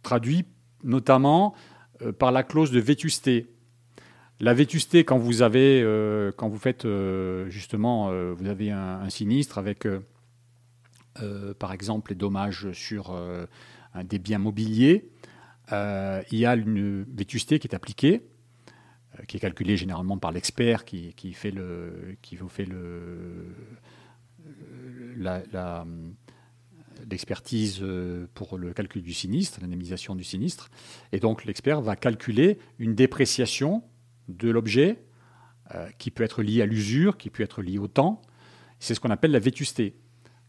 traduit 0.03 0.45
notamment 0.84 1.53
par 2.17 2.31
la 2.31 2.43
clause 2.43 2.71
de 2.71 2.79
vétusté. 2.79 3.47
La 4.39 4.53
vétusté, 4.53 5.03
quand 5.03 5.19
vous 5.19 5.43
avez, 5.43 5.81
faites 6.57 6.88
justement, 7.49 8.12
vous 8.34 8.47
avez 8.47 8.71
un, 8.71 9.07
sinistre 9.10 9.60
avec, 9.60 9.88
par 11.60 11.73
exemple, 11.73 12.12
les 12.12 12.15
dommages 12.15 12.71
sur 12.71 13.15
des 14.03 14.17
biens 14.17 14.39
mobiliers, 14.39 15.10
il 15.71 16.39
y 16.39 16.45
a 16.45 16.55
une 16.55 17.03
vétusté 17.03 17.60
qui 17.60 17.67
est 17.67 17.75
appliquée 17.75 18.23
qui 19.27 19.38
est 19.38 19.39
calculé 19.39 19.77
généralement 19.77 20.17
par 20.17 20.31
l'expert 20.31 20.86
qui, 20.86 21.13
qui, 21.13 21.34
fait 21.34 21.51
le, 21.51 22.15
qui 22.21 22.36
vous 22.36 22.49
fait 22.49 22.65
le, 22.65 23.47
l'expertise 27.10 27.79
euh, 27.81 28.27
pour 28.34 28.57
le 28.57 28.73
calcul 28.73 29.01
du 29.01 29.13
sinistre, 29.13 29.60
l'indemnisation 29.62 30.15
du 30.15 30.23
sinistre. 30.23 30.69
Et 31.12 31.19
donc 31.19 31.45
l'expert 31.45 31.81
va 31.81 31.95
calculer 31.95 32.60
une 32.79 32.95
dépréciation 32.95 33.84
de 34.27 34.49
l'objet 34.49 35.03
euh, 35.73 35.89
qui 35.97 36.12
peut 36.12 36.23
être 36.23 36.43
liée 36.43 36.62
à 36.62 36.65
l'usure, 36.65 37.17
qui 37.17 37.29
peut 37.29 37.43
être 37.43 37.62
liée 37.62 37.79
au 37.79 37.88
temps. 37.88 38.21
C'est 38.79 38.95
ce 38.95 38.99
qu'on 38.99 39.10
appelle 39.10 39.31
la 39.31 39.39
vétusté. 39.39 39.95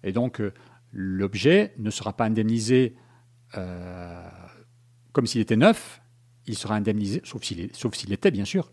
Et 0.03 0.13
donc 0.13 0.43
l'objet 0.93 1.75
ne 1.79 1.91
sera 1.91 2.17
pas 2.17 2.25
indemnisé 2.25 2.97
comme 5.13 5.27
s'il 5.27 5.43
était 5.43 5.57
neuf, 5.57 6.02
il 6.47 6.57
sera 6.57 6.75
indemnisé, 6.75 7.21
sauf 7.25 7.43
s'il, 7.45 8.13
était 8.13 8.31
bien 8.31 8.45
sûr, 8.45 8.71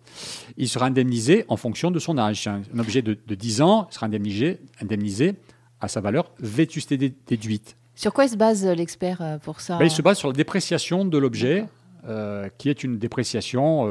il 0.57 0.67
sera 0.67 0.87
indemnisé 0.87 1.45
en 1.47 1.57
fonction 1.57 1.91
de 1.91 1.99
son 1.99 2.17
âge. 2.17 2.47
Un, 2.47 2.63
objet 2.79 3.01
de, 3.01 3.13
10 3.13 3.61
ans 3.61 3.87
sera 3.91 4.07
indemnisé, 4.07 4.59
indemnisé 4.81 5.35
à 5.79 5.87
sa 5.87 6.01
valeur 6.01 6.31
vétusté 6.39 6.97
déduite. 6.97 7.77
Sur 7.95 8.13
quoi 8.13 8.27
se 8.27 8.37
base 8.37 8.65
euh, 8.65 8.73
l'expert 8.73 9.21
euh, 9.21 9.37
pour 9.37 9.61
ça 9.61 9.77
ben, 9.77 9.85
Il 9.85 9.91
se 9.91 10.01
base 10.01 10.17
sur 10.17 10.29
la 10.29 10.33
dépréciation 10.33 11.05
de 11.05 11.17
l'objet, 11.17 11.65
euh, 12.07 12.49
qui 12.57 12.69
est 12.69 12.83
une 12.83 12.97
dépréciation, 12.97 13.85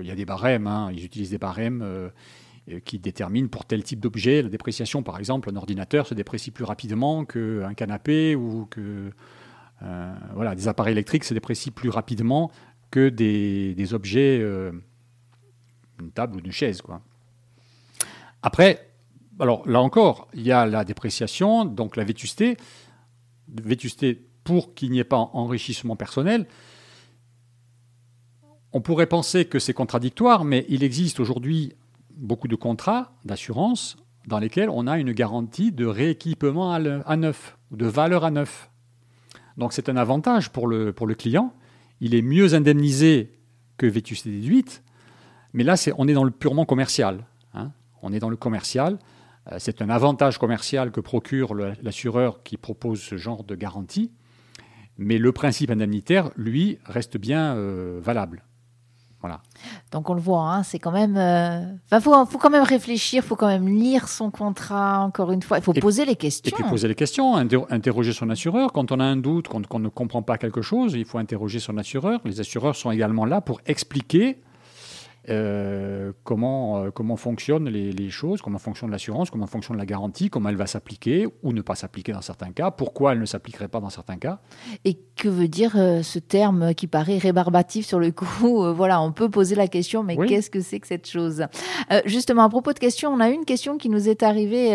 il 0.00 0.06
y 0.06 0.10
a 0.10 0.14
des 0.14 0.26
barèmes, 0.26 0.66
hein, 0.66 0.90
ils 0.92 1.04
utilisent 1.04 1.30
des 1.30 1.38
barèmes 1.38 2.10
qui 2.84 2.98
déterminent 2.98 3.48
pour 3.48 3.64
tel 3.64 3.82
type 3.82 4.00
d'objet. 4.00 4.42
La 4.42 4.48
dépréciation, 4.48 5.02
par 5.02 5.18
exemple, 5.18 5.50
un 5.50 5.56
ordinateur 5.56 6.06
se 6.06 6.14
déprécie 6.14 6.50
plus 6.50 6.64
rapidement 6.64 7.24
qu'un 7.24 7.74
canapé 7.74 8.36
ou 8.36 8.66
que... 8.66 9.10
voilà, 10.34 10.54
des 10.54 10.68
appareils 10.68 10.92
électriques 10.92 11.24
se 11.24 11.34
déprécient 11.34 11.72
plus 11.74 11.88
rapidement 11.88 12.50
que 12.94 13.08
des, 13.08 13.92
objets, 13.92 14.38
euh, 14.40 14.70
une 16.00 16.12
table 16.12 16.36
ou 16.36 16.38
une 16.38 16.52
chaise. 16.52 16.80
Quoi. 16.80 17.02
Après, 18.40 18.88
alors 19.40 19.68
là 19.68 19.80
encore, 19.80 20.28
il 20.32 20.42
y 20.42 20.52
a 20.52 20.64
la 20.64 20.84
dépréciation, 20.84 21.64
donc 21.64 21.96
la 21.96 22.04
vétusté. 22.04 22.56
Vétusté 23.48 24.24
pour 24.44 24.74
qu'il 24.74 24.92
n'y 24.92 25.00
ait 25.00 25.04
pas 25.04 25.16
enrichissement 25.16 25.96
personnel. 25.96 26.46
On 28.72 28.80
pourrait 28.80 29.08
penser 29.08 29.44
que 29.46 29.58
c'est 29.58 29.74
contradictoire, 29.74 30.44
mais 30.44 30.64
il 30.68 30.84
existe 30.84 31.18
aujourd'hui 31.18 31.72
beaucoup 32.12 32.46
de 32.46 32.54
contrats 32.54 33.10
d'assurance 33.24 33.96
dans 34.28 34.38
lesquels 34.38 34.70
on 34.70 34.86
a 34.86 35.00
une 35.00 35.10
garantie 35.10 35.72
de 35.72 35.84
rééquipement 35.84 36.72
à, 36.72 37.16
neuf, 37.16 37.58
de 37.72 37.86
valeur 37.86 38.24
à 38.24 38.30
neuf. 38.30 38.70
Donc 39.56 39.72
c'est 39.72 39.88
un 39.88 39.96
avantage 39.96 40.50
pour 40.50 40.68
le 40.68 41.14
client 41.14 41.52
il 42.04 42.14
est 42.14 42.22
mieux 42.22 42.52
indemnisé 42.52 43.32
que 43.78 43.86
vétusté 43.86 44.30
déduite, 44.30 44.82
mais 45.54 45.64
là, 45.64 45.74
on 45.96 46.06
est 46.06 46.12
dans 46.12 46.24
le 46.24 46.30
purement 46.30 46.66
commercial. 46.66 47.24
Hein. 47.54 47.72
On 48.02 48.12
est 48.12 48.18
dans 48.18 48.28
le 48.28 48.36
commercial. 48.36 48.98
Euh, 49.50 49.56
c'est 49.58 49.80
un 49.80 49.88
avantage 49.88 50.36
commercial 50.36 50.90
que 50.90 51.00
procure 51.00 51.54
l'assureur 51.54 52.42
qui 52.42 52.58
propose 52.58 53.00
ce 53.00 53.16
genre 53.16 53.42
de 53.42 53.54
garantie, 53.54 54.12
mais 54.98 55.16
le 55.16 55.32
principe 55.32 55.70
indemnitaire, 55.70 56.30
lui, 56.36 56.78
reste 56.84 57.16
bien 57.16 57.56
euh, 57.56 58.00
valable. 58.02 58.44
Donc 59.90 60.10
on 60.10 60.14
le 60.14 60.20
voit, 60.20 60.42
hein, 60.42 60.62
c'est 60.62 60.78
quand 60.78 60.90
même. 60.90 61.14
Il 61.14 61.96
euh, 61.96 62.00
faut, 62.00 62.26
faut, 62.26 62.38
quand 62.38 62.50
même 62.50 62.64
réfléchir, 62.64 63.22
il 63.24 63.26
faut 63.26 63.36
quand 63.36 63.46
même 63.46 63.68
lire 63.68 64.08
son 64.08 64.30
contrat. 64.30 65.00
Encore 65.00 65.32
une 65.32 65.42
fois, 65.42 65.58
il 65.58 65.64
faut 65.64 65.72
poser 65.72 66.04
les 66.04 66.16
questions. 66.16 66.56
Et 66.56 66.62
puis 66.62 66.70
poser 66.70 66.88
les 66.88 66.94
questions, 66.94 67.36
interroger 67.36 68.12
son 68.12 68.30
assureur. 68.30 68.72
Quand 68.72 68.92
on 68.92 69.00
a 69.00 69.04
un 69.04 69.16
doute, 69.16 69.48
quand 69.48 69.62
on 69.70 69.78
ne 69.78 69.88
comprend 69.88 70.22
pas 70.22 70.38
quelque 70.38 70.62
chose, 70.62 70.94
il 70.94 71.04
faut 71.04 71.18
interroger 71.18 71.60
son 71.60 71.76
assureur. 71.78 72.20
Les 72.24 72.40
assureurs 72.40 72.76
sont 72.76 72.90
également 72.90 73.24
là 73.24 73.40
pour 73.40 73.60
expliquer 73.66 74.38
euh, 75.30 76.12
comment, 76.22 76.84
euh, 76.84 76.90
comment 76.90 77.16
fonctionnent 77.16 77.68
les, 77.68 78.10
choses, 78.10 78.42
comment 78.42 78.58
fonctionne 78.58 78.90
l'assurance, 78.90 79.30
comment 79.30 79.46
fonctionne 79.46 79.76
la 79.76 79.86
garantie, 79.86 80.28
comment 80.28 80.50
elle 80.50 80.56
va 80.56 80.66
s'appliquer 80.66 81.26
ou 81.42 81.52
ne 81.52 81.62
pas 81.62 81.74
s'appliquer 81.74 82.12
dans 82.12 82.20
certains 82.20 82.52
cas, 82.52 82.70
pourquoi 82.70 83.12
elle 83.12 83.20
ne 83.20 83.24
s'appliquerait 83.24 83.68
pas 83.68 83.80
dans 83.80 83.90
certains 83.90 84.18
cas. 84.18 84.40
Et 84.84 84.98
que 85.16 85.28
veut 85.28 85.48
dire 85.48 85.74
euh, 85.76 86.02
ce 86.02 86.18
terme 86.18 86.74
qui 86.74 86.86
paraît 86.86 87.18
rébarbatif 87.18 87.86
sur 87.86 87.98
le 87.98 88.10
coup 88.10 88.26
Voilà, 88.74 89.00
on 89.00 89.12
peut 89.12 89.30
poser 89.30 89.54
la 89.54 89.68
question, 89.68 90.02
mais 90.02 90.16
qu'est-ce 90.16 90.50
que 90.50 90.60
c'est 90.60 90.80
que 90.80 90.86
cette 90.86 91.08
chose? 91.08 91.46
Justement, 92.04 92.42
à 92.42 92.48
propos 92.48 92.72
de 92.72 92.78
questions, 92.78 93.10
on 93.10 93.20
a 93.20 93.30
une 93.30 93.44
question 93.44 93.78
qui 93.78 93.88
nous 93.88 94.08
est 94.08 94.22
arrivée 94.22 94.74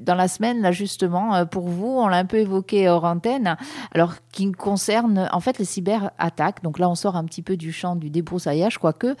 dans 0.00 0.14
la 0.14 0.28
semaine, 0.28 0.60
là 0.62 0.72
justement, 0.72 1.34
euh, 1.34 1.44
pour 1.44 1.68
vous, 1.68 1.86
on 1.86 2.08
l'a 2.08 2.18
un 2.18 2.24
peu 2.24 2.38
évoqué 2.38 2.88
hors 2.88 3.04
antenne, 3.04 3.56
alors 3.94 4.14
qui 4.32 4.50
concerne 4.52 5.28
en 5.32 5.40
fait 5.40 5.58
les 5.58 5.64
cyberattaques. 5.64 6.62
Donc 6.62 6.78
là, 6.78 6.88
on 6.88 6.94
sort 6.94 7.16
un 7.16 7.24
petit 7.24 7.42
peu 7.42 7.56
du 7.56 7.72
champ 7.72 7.96
du 7.96 8.10
débroussaillage, 8.10 8.78
quoique. 8.78 9.14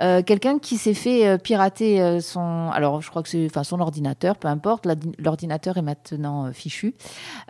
Euh, 0.00 0.22
Quelqu'un 0.22 0.58
qui 0.58 0.76
s'est 0.76 0.94
fait 0.94 1.26
euh, 1.26 1.38
pirater 1.38 2.00
euh, 2.00 2.20
son, 2.20 2.70
alors 2.72 3.02
je 3.02 3.10
crois 3.10 3.22
que 3.22 3.46
enfin, 3.46 3.64
son 3.64 3.80
ordinateur, 3.80 4.36
peu 4.36 4.48
importe, 4.48 4.86
l'ordinateur 5.18 5.76
est 5.76 5.82
maintenant 5.82 6.52
fichu. 6.52 6.94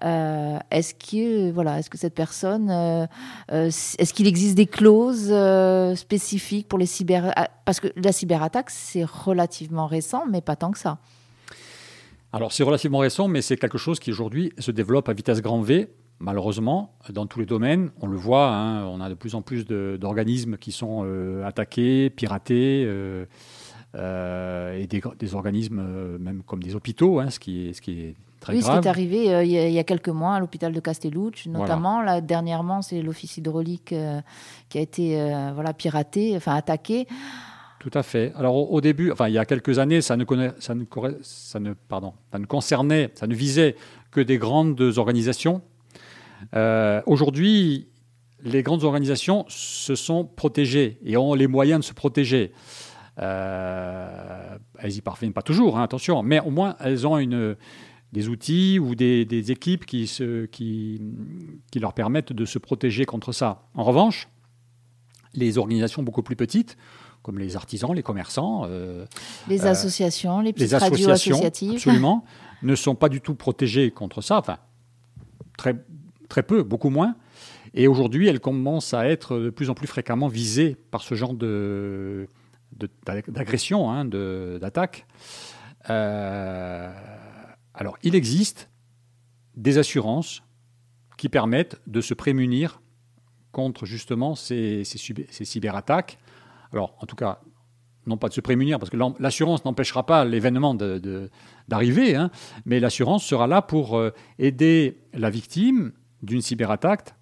est-ce 0.01 0.95
que, 0.95 1.51
voilà, 1.53 1.79
est-ce 1.79 1.90
que 1.90 1.99
cette 1.99 2.14
personne, 2.14 2.71
est-ce 3.49 4.12
qu'il 4.12 4.27
existe 4.27 4.57
des 4.57 4.66
clauses 4.66 5.33
spécifiques 5.97 6.68
pour 6.68 6.79
les 6.79 6.87
cyber... 6.87 7.33
Parce 7.64 7.81
que 7.81 7.88
la 7.97 8.12
cyberattaque, 8.12 8.71
c'est 8.71 9.05
relativement 9.05 9.87
récent, 9.87 10.25
mais 10.29 10.40
pas 10.40 10.57
tant 10.57 10.73
que 10.73 10.79
ça. 10.79 10.99
Alors 12.33 12.53
c'est 12.53 12.62
relativement 12.62 12.99
récent, 12.99 13.29
mais 13.29 13.42
c'est 13.42 13.57
quelque 13.57 13.79
chose 13.79 14.01
qui 14.01 14.11
aujourd'hui 14.11 14.53
se 14.59 14.71
développe 14.71 15.09
à 15.09 15.12
vitesse 15.12 15.42
grand 15.42 15.61
V, 15.61 15.90
malheureusement, 16.18 16.95
dans 17.11 17.27
tous 17.27 17.40
les 17.40 17.47
domaines. 17.47 17.90
On 18.01 18.07
le 18.07 18.16
voit, 18.16 18.49
hein, 18.49 18.87
on 18.87 19.01
a 19.01 19.11
de 19.11 19.14
plus 19.14 19.35
en 19.35 19.42
plus 19.42 19.66
d'organismes 19.66 20.57
qui 20.57 20.73
sont 20.73 21.03
euh, 21.05 21.45
attaqués, 21.45 22.11
piratés. 22.11 22.85
Euh, 23.95 24.79
et 24.79 24.87
des, 24.87 25.35
organismes 25.35 26.16
même 26.18 26.42
comme 26.45 26.62
des 26.62 26.75
hôpitaux, 26.75 27.21
hein, 27.21 27.29
ce, 27.29 27.38
qui 27.38 27.68
est, 27.68 27.73
ce 27.75 27.83
qui 27.83 28.01
est 28.01 28.14
très 28.40 28.55
oui, 28.55 28.61
grave. 28.61 28.77
ce 28.77 28.81
qui 28.81 28.87
est 28.87 28.90
arrivé 28.90 29.45
il, 29.45 29.51
y 29.51 29.79
a, 29.79 29.85
quelques 29.85 30.09
mois 30.09 30.37
à 30.37 30.40
l'hôpital 30.40 30.73
de 30.73 30.81
Castellucci, 30.81 31.51
notamment. 31.51 32.01
Là, 32.01 32.23
dernièrement, 32.23 32.81
c'est 32.81 33.03
l'office 33.03 33.37
hydraulique 33.37 33.95
qui 34.71 34.79
a 34.79 34.81
été 34.81 35.16
voilà, 35.53 35.75
piraté, 35.75 36.35
enfin 36.35 36.55
attaqué. 36.55 37.07
Tout 37.83 37.90
à 37.95 38.05
fait. 38.05 38.33
Alors 38.37 38.71
au, 38.73 38.81
début, 38.81 39.11
enfin 39.11 39.27
il 39.27 39.35
y 39.35 39.38
a 39.38 39.45
quelques 39.45 39.81
années, 39.81 40.03
ça 40.03 40.16
ne, 40.16 40.23
concernait, 42.45 43.11
ça 43.16 43.27
ne 43.27 43.35
visait 43.35 43.75
que 44.12 44.21
des 44.21 44.38
grandes 44.38 44.81
organisations. 44.99 45.62
Euh, 46.55 47.03
aujourd'hui, 47.07 47.88
les 48.45 48.62
grandes 48.62 48.85
organisations 48.85 49.45
se 49.49 49.97
sont 49.97 50.25
protégées 50.25 51.01
et 51.05 51.16
ont 51.16 51.35
les 51.35 51.49
moyens 51.49 51.81
de 51.81 51.85
se 51.85 51.92
protéger. 51.92 52.53
Euh, 53.18 54.57
elles 54.79 54.97
y 54.97 55.01
parviennent 55.01 55.33
pas 55.33 55.42
toujours, 55.42 55.77
hein, 55.77 55.83
attention, 55.83 56.23
mais 56.23 56.38
au 56.38 56.51
moins 56.51 56.77
elles 56.79 57.05
ont 57.05 57.18
des 58.12 58.29
outils 58.29 58.79
ou 58.79 58.95
des, 58.95 59.51
équipes 59.51 59.87
qui 59.87 61.01
leur 61.81 61.95
permettent 61.95 62.33
de 62.33 62.45
se 62.45 62.61
protéger 62.61 63.07
contre 63.07 63.33
ça. 63.33 63.66
En 63.75 63.83
revanche, 63.83 64.29
les 65.35 65.59
organisations 65.59 66.05
beaucoup 66.05 66.23
plus 66.23 66.37
petites, 66.37 66.77
comme 67.22 67.38
les 67.38 67.56
artisans, 67.56 67.94
les 67.94 68.02
commerçants. 68.02 68.62
Euh, 68.66 69.06
les 69.48 69.66
associations, 69.66 70.40
les 70.40 70.52
petites 70.52 70.72
les 70.72 70.76
radios 70.76 71.11
associatives. 71.11 71.74
Absolument, 71.74 72.24
ne 72.62 72.74
sont 72.74 72.94
pas 72.94 73.08
du 73.08 73.20
tout 73.20 73.35
protégées 73.35 73.90
contre 73.90 74.20
ça, 74.20 74.38
enfin, 74.38 74.58
très, 75.56 75.76
très 76.28 76.42
peu, 76.42 76.62
beaucoup 76.62 76.90
moins. 76.90 77.16
Et 77.74 77.87
aujourd'hui, 77.87 78.28
elles 78.28 78.40
commencent 78.40 78.92
à 78.92 79.08
être 79.08 79.38
de 79.38 79.50
plus 79.50 79.70
en 79.70 79.74
plus 79.74 79.87
fréquemment 79.87 80.28
visées 80.28 80.76
par 80.90 81.02
ce 81.02 81.14
genre 81.14 81.32
de, 81.32 82.28
d'agression, 83.06 83.90
hein, 83.90 84.04
d'attaque. 84.04 85.06
Euh, 85.90 86.92
alors, 87.74 87.96
il 88.02 88.14
existe 88.14 88.68
des 89.56 89.78
assurances 89.78 90.42
qui 91.16 91.28
permettent 91.28 91.80
de 91.87 92.00
se 92.00 92.14
prémunir 92.14 92.82
contre 93.52 93.87
justement 93.87 94.35
ces, 94.35 94.85
ces, 94.85 94.98
ces 94.98 95.44
cyberattaques. 95.44 96.18
Alors, 96.72 96.96
en 97.00 97.06
tout 97.06 97.16
cas, 97.16 97.40
non 98.06 98.16
pas 98.16 98.28
de 98.28 98.35
se 98.35 98.40
prémunir, 98.40 98.78
parce 98.78 98.90
que 98.90 98.96
l'assurance 99.20 99.64
n'empêchera 99.64 100.04
pas 100.06 100.24
l'événement 100.24 100.74
d'arriver, 101.68 102.16
hein, 102.16 102.30
mais 102.64 102.80
l'assurance 102.80 103.24
sera 103.24 103.46
là 103.46 103.62
pour 103.62 103.96
euh, 103.96 104.11
aider 104.38 105.02
la 105.12 105.30
victime 105.30 105.92
d'une 106.22 106.40
cyberattaque, 106.40 107.14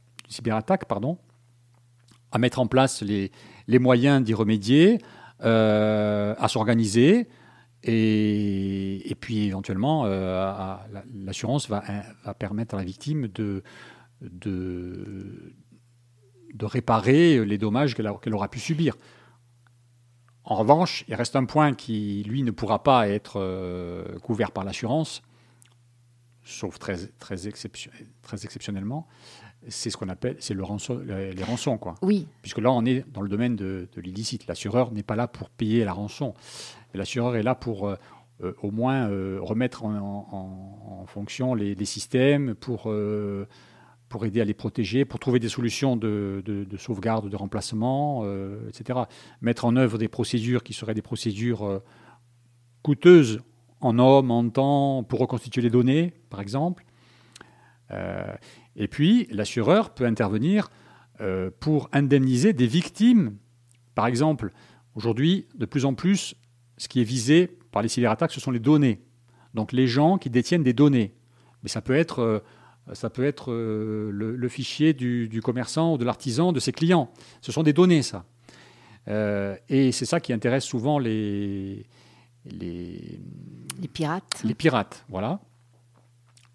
à 2.32 2.38
mettre 2.38 2.60
en 2.60 2.66
place 2.66 3.02
les, 3.02 3.30
moyens 3.78 4.22
d'y 4.22 4.34
remédier, 4.34 4.98
euh, 5.42 6.34
à 6.38 6.48
s'organiser, 6.48 7.28
et, 7.82 9.16
puis 9.20 9.46
éventuellement, 9.46 10.04
euh, 10.06 10.76
l'assurance 11.14 11.68
va, 11.68 11.82
permettre 12.38 12.74
à 12.74 12.78
la 12.78 12.84
victime 12.84 13.28
de, 13.28 13.62
réparer 16.62 17.44
les 17.44 17.58
dommages 17.58 17.94
qu'elle 17.94 18.34
aura 18.34 18.48
pu 18.48 18.60
subir. 18.60 18.96
En 20.44 20.56
revanche, 20.56 21.04
il 21.08 21.14
reste 21.14 21.36
un 21.36 21.44
point 21.44 21.74
qui, 21.74 22.22
lui, 22.26 22.42
ne 22.42 22.50
pourra 22.50 22.82
pas 22.82 23.08
être 23.08 23.34
euh, 23.36 24.18
couvert 24.20 24.52
par 24.52 24.64
l'assurance, 24.64 25.22
sauf 26.44 26.78
très, 26.78 26.96
très, 27.18 27.36
très 27.36 28.44
exceptionnellement. 28.44 29.06
C'est 29.68 29.90
ce 29.90 29.98
qu'on 29.98 30.08
appelle, 30.08 30.36
c'est 30.38 30.54
le 30.54 30.64
rançon, 30.64 30.98
les 30.98 31.44
rançons, 31.44 31.76
quoi. 31.76 31.94
Oui. 32.00 32.26
Puisque 32.40 32.58
là, 32.58 32.72
on 32.72 32.86
est 32.86 33.04
dans 33.12 33.20
le 33.20 33.28
domaine 33.28 33.56
de, 33.56 33.86
l'illicite. 33.96 34.46
L'assureur 34.46 34.90
n'est 34.90 35.02
pas 35.02 35.16
là 35.16 35.28
pour 35.28 35.50
payer 35.50 35.84
la 35.84 35.92
rançon. 35.92 36.34
L'assureur 36.94 37.36
est 37.36 37.42
là 37.42 37.54
pour 37.54 37.86
euh, 37.86 37.96
euh, 38.42 38.54
au 38.62 38.70
moins 38.70 39.06
remettre 39.40 39.84
en, 39.84 41.04
fonction 41.06 41.54
les, 41.54 41.74
les, 41.74 41.84
systèmes, 41.84 42.54
pour 42.54 42.90
pour 44.10 44.26
aider 44.26 44.40
à 44.40 44.44
les 44.44 44.54
protéger, 44.54 45.04
pour 45.04 45.20
trouver 45.20 45.38
des 45.38 45.48
solutions 45.48 45.96
de, 45.96 46.66
sauvegarde, 46.76 47.30
de 47.30 47.36
remplacement, 47.36 48.22
euh, 48.24 48.68
etc. 48.68 48.98
Mettre 49.40 49.64
en 49.64 49.76
œuvre 49.76 49.98
des 49.98 50.08
procédures 50.08 50.64
qui 50.64 50.74
seraient 50.74 50.94
des 50.94 51.00
procédures 51.00 51.62
euh, 51.62 51.78
coûteuses 52.82 53.40
en 53.80 53.98
hommes, 54.00 54.32
en 54.32 54.46
temps, 54.50 55.04
pour 55.04 55.20
reconstituer 55.20 55.62
les 55.62 55.70
données, 55.70 56.12
par 56.28 56.40
exemple. 56.40 56.84
Euh, 57.92 58.34
et 58.74 58.88
puis, 58.88 59.28
l'assureur 59.30 59.94
peut 59.94 60.04
intervenir 60.04 60.70
pour 61.60 61.90
indemniser 61.92 62.54
des 62.54 62.66
victimes. 62.66 63.36
Par 63.94 64.06
exemple, 64.06 64.52
aujourd'hui, 64.94 65.46
de 65.54 65.66
plus 65.66 65.84
en 65.84 65.92
plus, 65.92 66.34
ce 66.78 66.88
qui 66.88 67.02
est 67.02 67.04
visé 67.04 67.58
par 67.72 67.82
les 67.82 67.88
cyberattaques, 67.88 68.32
ce 68.32 68.40
sont 68.40 68.50
les 68.50 68.58
données. 68.58 69.02
Donc 69.52 69.72
les 69.72 69.86
gens 69.86 70.16
qui 70.16 70.30
détiennent 70.30 70.62
des 70.62 70.72
données. 70.72 71.12
Mais 71.62 71.68
ça 71.68 71.82
peut 71.82 71.94
être 71.94 72.42
ça 72.94 73.10
peut 73.10 73.24
être 73.24 73.52
euh, 73.52 74.10
le, 74.12 74.48
fichier 74.48 74.92
du, 74.92 75.40
commerçant 75.42 75.94
ou 75.94 75.98
de 75.98 76.04
l'artisan, 76.04 76.52
de 76.52 76.60
ses 76.60 76.72
clients. 76.72 77.10
Ce 77.40 77.52
sont 77.52 77.62
des 77.62 77.72
données, 77.72 78.02
ça. 78.02 78.24
Euh, 79.08 79.56
et 79.68 79.92
c'est 79.92 80.04
ça 80.04 80.20
qui 80.20 80.32
intéresse 80.32 80.64
souvent 80.64 80.98
les, 80.98 81.86
les, 82.44 83.20
pirates. 83.92 84.42
Les 84.44 84.54
pirates, 84.54 85.04
voilà. 85.08 85.40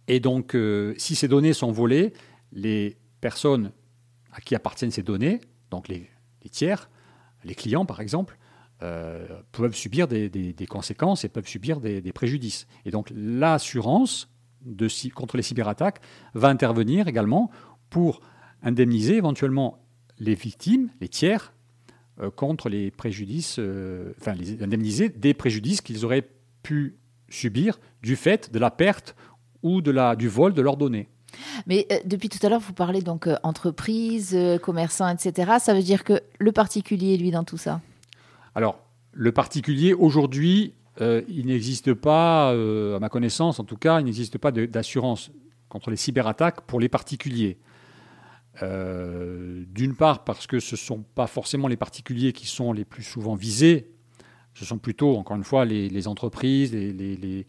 Et 0.08 0.20
donc, 0.20 0.56
euh, 0.56 0.94
si 0.98 1.16
ces 1.16 1.28
données 1.28 1.54
sont 1.54 1.72
volées, 1.72 2.14
les 2.52 2.98
personnes 3.22 3.72
à 4.32 4.42
qui 4.42 4.56
appartiennent 4.56 4.92
ces 4.92 5.04
données, 5.04 5.42
donc 5.72 5.88
les, 5.88 6.10
tiers, 6.52 6.90
les 7.44 7.56
clients 7.56 7.86
par 7.86 8.02
exemple, 8.02 8.38
peuvent 9.52 9.74
subir 9.74 10.08
des, 10.08 10.68
conséquences 10.70 11.24
et 11.26 11.30
peuvent 11.30 11.48
subir 11.48 11.80
des, 11.80 12.02
des 12.02 12.14
préjudices. 12.14 12.68
Et 12.86 12.92
donc 12.92 13.12
l'assurance 13.16 14.30
de, 14.66 14.88
contre 15.14 15.38
les 15.38 15.44
cyberattaques 15.44 16.02
va 16.34 16.50
intervenir 16.50 17.08
également 17.08 17.50
pour 17.90 18.22
indemniser 18.64 19.16
éventuellement 19.16 19.80
les 20.20 20.36
victimes, 20.36 20.90
les 21.02 21.08
tiers, 21.08 21.54
euh, 22.22 22.32
contre 22.32 22.70
les 22.70 22.92
préjudices, 22.92 23.58
euh, 23.60 24.14
enfin, 24.20 24.34
les 24.34 24.64
indemniser 24.64 25.10
des 25.10 25.34
préjudices 25.34 25.82
qu'ils 25.82 26.06
auraient 26.06 26.28
pu 26.64 26.98
subir 27.30 27.78
du 28.02 28.16
fait 28.16 28.52
de 28.54 28.60
la 28.60 28.72
perte 28.72 29.16
ou 29.64 29.82
de 29.82 29.92
la, 29.92 30.16
du 30.16 30.30
vol 30.30 30.54
de 30.54 30.62
leurs 30.62 30.78
données. 30.78 31.10
Mais 31.68 31.86
euh, 31.92 31.98
depuis 32.06 32.30
tout 32.30 32.40
à 32.46 32.50
l'heure, 32.50 32.62
vous 32.62 32.74
parlez 32.74 33.02
donc 33.02 33.28
entreprise, 33.44 34.38
commerçant, 34.62 35.10
etc. 35.10 35.54
Ça 35.60 35.74
veut 35.74 35.82
dire 35.82 36.04
que 36.06 36.22
le 36.40 36.52
particulier, 36.54 37.18
lui, 37.18 37.32
dans 37.32 37.44
tout 37.44 37.58
ça? 37.58 37.82
Alors, 38.54 38.80
le 39.12 39.32
particulier, 39.34 39.94
aujourd'hui, 39.94 40.74
euh, 41.02 41.22
il 41.28 41.48
n'existe 41.48 41.94
pas, 41.94 42.54
euh, 42.54 42.96
à 42.96 43.00
ma 43.00 43.10
connaissance 43.10 43.60
en 43.60 43.66
tout 43.66 43.78
cas, 43.78 44.00
il 44.00 44.06
n'existe 44.06 44.38
pas 44.38 44.52
d'assurance 44.52 45.32
contre 45.68 45.90
les 45.90 45.98
cyberattaques 45.98 46.62
pour 46.62 46.80
les 46.80 46.90
particuliers. 46.90 47.58
Euh, 48.64 49.66
d'une 49.68 49.96
part 49.96 50.24
parce 50.24 50.48
que 50.48 50.62
ce 50.62 50.76
ne 50.76 50.80
sont 50.80 51.02
pas 51.02 51.28
forcément 51.28 51.68
les 51.68 51.76
particuliers 51.76 52.32
qui 52.32 52.48
sont 52.48 52.72
les 52.72 52.86
plus 52.86 53.04
souvent 53.04 53.36
visés, 53.36 53.92
ce 54.54 54.64
sont 54.64 54.78
plutôt, 54.78 55.18
encore 55.18 55.36
une 55.36 55.44
fois, 55.44 55.66
les, 55.66 56.08
entreprises, 56.08 56.74
les, 56.74 57.46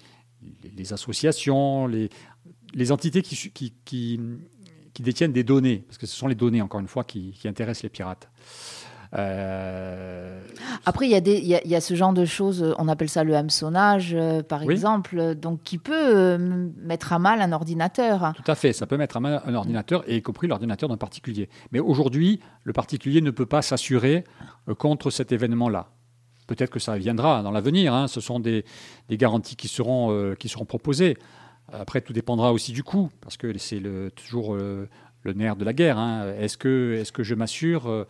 associations, 0.93 1.87
les, 1.87 2.91
entités 2.91 3.23
qui, 3.23 4.21
détiennent 4.99 5.33
des 5.33 5.45
données, 5.45 5.85
parce 5.87 5.99
que 5.99 6.07
ce 6.07 6.17
sont 6.17 6.27
les 6.27 6.35
données, 6.35 6.63
encore 6.63 6.81
une 6.81 6.89
fois, 6.89 7.05
qui 7.05 7.33
intéressent 7.45 7.85
les 7.85 7.91
pirates. 7.91 8.29
Euh, 9.15 10.41
Après, 10.85 11.07
il 11.07 11.11
y, 11.11 11.55
a 11.55 11.65
y, 11.65 11.75
a 11.75 11.81
ce 11.81 11.95
genre 11.95 12.13
de 12.13 12.25
choses, 12.25 12.75
on 12.79 12.89
appelle 12.89 13.09
ça 13.09 13.25
le 13.25 13.35
hameçonnage, 13.35 14.15
euh, 14.15 14.43
par 14.43 14.63
exemple, 14.63 15.35
donc 15.35 15.63
qui 15.63 15.79
peut 15.79 15.95
euh, 15.95 16.69
mettre 16.79 17.13
à 17.13 17.19
mal 17.19 17.41
un 17.41 17.53
ordinateur. 17.53 18.33
Tout 18.35 18.51
à 18.51 18.55
fait, 18.55 18.73
ça 18.73 18.87
peut 18.87 18.97
mettre 18.97 19.17
à 19.17 19.21
mal 19.21 19.43
un 19.45 19.55
ordinateur, 19.55 20.05
et 20.07 20.17
y 20.17 20.23
compris 20.23 20.49
l'ordinateur 20.49 20.89
d'un 20.89 20.97
particulier. 20.97 21.49
Mais 21.73 21.81
aujourd'hui, 21.81 22.41
le 22.65 22.73
particulier 22.73 23.21
ne 23.21 23.31
peut 23.31 23.47
pas 23.47 23.63
s'assurer 23.63 24.25
contre 24.79 25.11
cet 25.11 25.33
événement-là. 25.33 25.89
Peut-être 26.47 26.71
que 26.71 26.79
ça 26.79 26.97
viendra 26.97 27.43
dans 27.43 27.51
l'avenir, 27.51 27.93
hein. 27.93 28.07
ce 28.07 28.21
sont 28.21 28.39
des, 28.39 28.65
des, 29.09 29.17
garanties 29.17 29.57
qui 29.57 29.67
seront, 29.69 30.35
qui 30.39 30.49
seront 30.49 30.65
proposées. 30.65 31.17
Après, 31.73 32.01
tout 32.01 32.13
dépendra 32.13 32.53
aussi 32.53 32.73
du 32.73 32.85
coût, 32.85 33.11
parce 33.21 33.37
que 33.37 33.57
c'est 33.59 33.83
toujours 34.15 34.55
le 34.55 35.33
nerf 35.33 35.57
de 35.57 35.65
la 35.65 35.73
guerre. 35.73 35.99
Hein. 35.99 36.33
Est-ce 36.39 36.57
que, 36.57 36.99
est 37.01 37.03
-ce 37.03 37.13
que 37.13 37.25
je 37.25 37.35
m'assure 37.35 38.07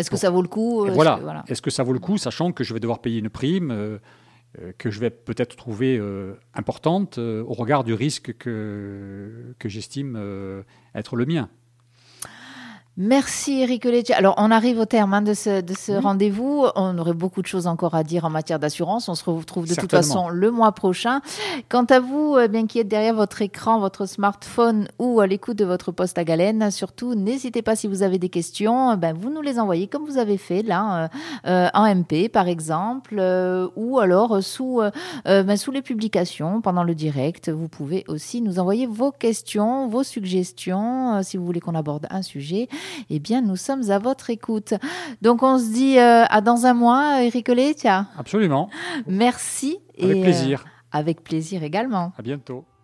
est-ce 0.00 0.10
que 0.10 0.16
ça 0.16 0.30
vaut 0.30 0.42
le 0.42 0.48
coup 0.48 0.86
euh, 0.86 0.90
Voilà. 0.90 1.44
Est-ce 1.48 1.62
que 1.62 1.70
ça 1.70 1.82
vaut 1.82 1.92
le 1.92 1.98
coup, 1.98 2.18
sachant 2.18 2.52
que 2.52 2.64
je 2.64 2.74
vais 2.74 2.80
devoir 2.80 3.00
payer 3.00 3.18
une 3.18 3.30
prime 3.30 3.70
euh, 3.70 3.98
euh, 4.60 4.72
que 4.76 4.90
je 4.90 4.98
vais 4.98 5.10
peut-être 5.10 5.56
trouver 5.56 6.00
importante 6.54 7.18
au 7.18 7.52
regard 7.52 7.84
du 7.84 7.94
risque 7.94 8.36
que, 8.38 9.54
que 9.58 9.68
j'estime 9.68 10.16
être 10.94 11.16
le 11.16 11.26
mien? 11.26 11.48
Merci 12.96 13.60
Eric 13.62 13.84
Lecce. 13.84 14.10
Alors 14.10 14.34
on 14.36 14.50
arrive 14.50 14.80
au 14.80 14.84
terme 14.84 15.14
hein, 15.14 15.22
de 15.22 15.32
ce, 15.32 15.60
de 15.60 15.74
ce 15.74 15.92
rendez-vous. 15.92 16.66
On 16.74 16.98
aurait 16.98 17.14
beaucoup 17.14 17.40
de 17.40 17.46
choses 17.46 17.68
encore 17.68 17.94
à 17.94 18.02
dire 18.02 18.24
en 18.24 18.30
matière 18.30 18.58
d'assurance. 18.58 19.08
On 19.08 19.14
se 19.14 19.24
retrouve 19.24 19.66
de 19.66 19.74
toute 19.74 19.92
façon 19.92 20.28
le 20.28 20.50
mois 20.50 20.72
prochain. 20.72 21.20
Quant 21.68 21.84
à 21.84 22.00
vous, 22.00 22.36
eh 22.38 22.48
bien 22.48 22.66
qui 22.66 22.80
êtes 22.80 22.88
derrière 22.88 23.14
votre 23.14 23.42
écran, 23.42 23.78
votre 23.78 24.06
smartphone 24.06 24.88
ou 24.98 25.20
à 25.20 25.28
l'écoute 25.28 25.56
de 25.56 25.64
votre 25.64 25.92
poste 25.92 26.18
à 26.18 26.24
galène, 26.24 26.70
surtout 26.72 27.14
n'hésitez 27.14 27.62
pas 27.62 27.76
si 27.76 27.86
vous 27.86 28.02
avez 28.02 28.18
des 28.18 28.28
questions, 28.28 28.96
ben, 28.96 29.16
vous 29.16 29.30
nous 29.30 29.40
les 29.40 29.60
envoyez 29.60 29.86
comme 29.86 30.04
vous 30.04 30.18
avez 30.18 30.36
fait 30.36 30.62
là 30.62 31.04
euh, 31.04 31.08
euh 31.46 31.68
en 31.72 31.94
MP 31.94 32.28
par 32.28 32.48
exemple, 32.48 33.16
euh, 33.18 33.68
ou 33.76 34.00
alors 34.00 34.42
sous, 34.42 34.80
euh, 34.80 34.90
ben, 35.24 35.56
sous 35.56 35.70
les 35.70 35.82
publications 35.82 36.60
pendant 36.60 36.82
le 36.82 36.96
direct. 36.96 37.50
Vous 37.50 37.68
pouvez 37.68 38.04
aussi 38.08 38.42
nous 38.42 38.58
envoyer 38.58 38.86
vos 38.86 39.12
questions, 39.12 39.86
vos 39.86 40.02
suggestions 40.02 41.22
si 41.22 41.36
vous 41.36 41.46
voulez 41.46 41.60
qu'on 41.60 41.76
aborde 41.76 42.08
un 42.10 42.22
sujet 42.22 42.68
eh 43.08 43.18
bien, 43.18 43.42
nous 43.42 43.56
sommes 43.56 43.90
à 43.90 43.98
votre 43.98 44.30
écoute. 44.30 44.74
Donc, 45.22 45.42
on 45.42 45.58
se 45.58 45.72
dit 45.72 45.98
euh, 45.98 46.24
à 46.28 46.40
dans 46.40 46.66
un 46.66 46.74
mois, 46.74 47.22
Eric 47.22 47.48
Oletia. 47.48 48.06
Absolument. 48.18 48.68
Merci. 49.06 49.78
Avec 50.02 50.22
plaisir. 50.22 50.64
Euh, 50.64 50.98
avec 50.98 51.22
plaisir 51.22 51.62
également. 51.62 52.12
À 52.18 52.22
bientôt. 52.22 52.64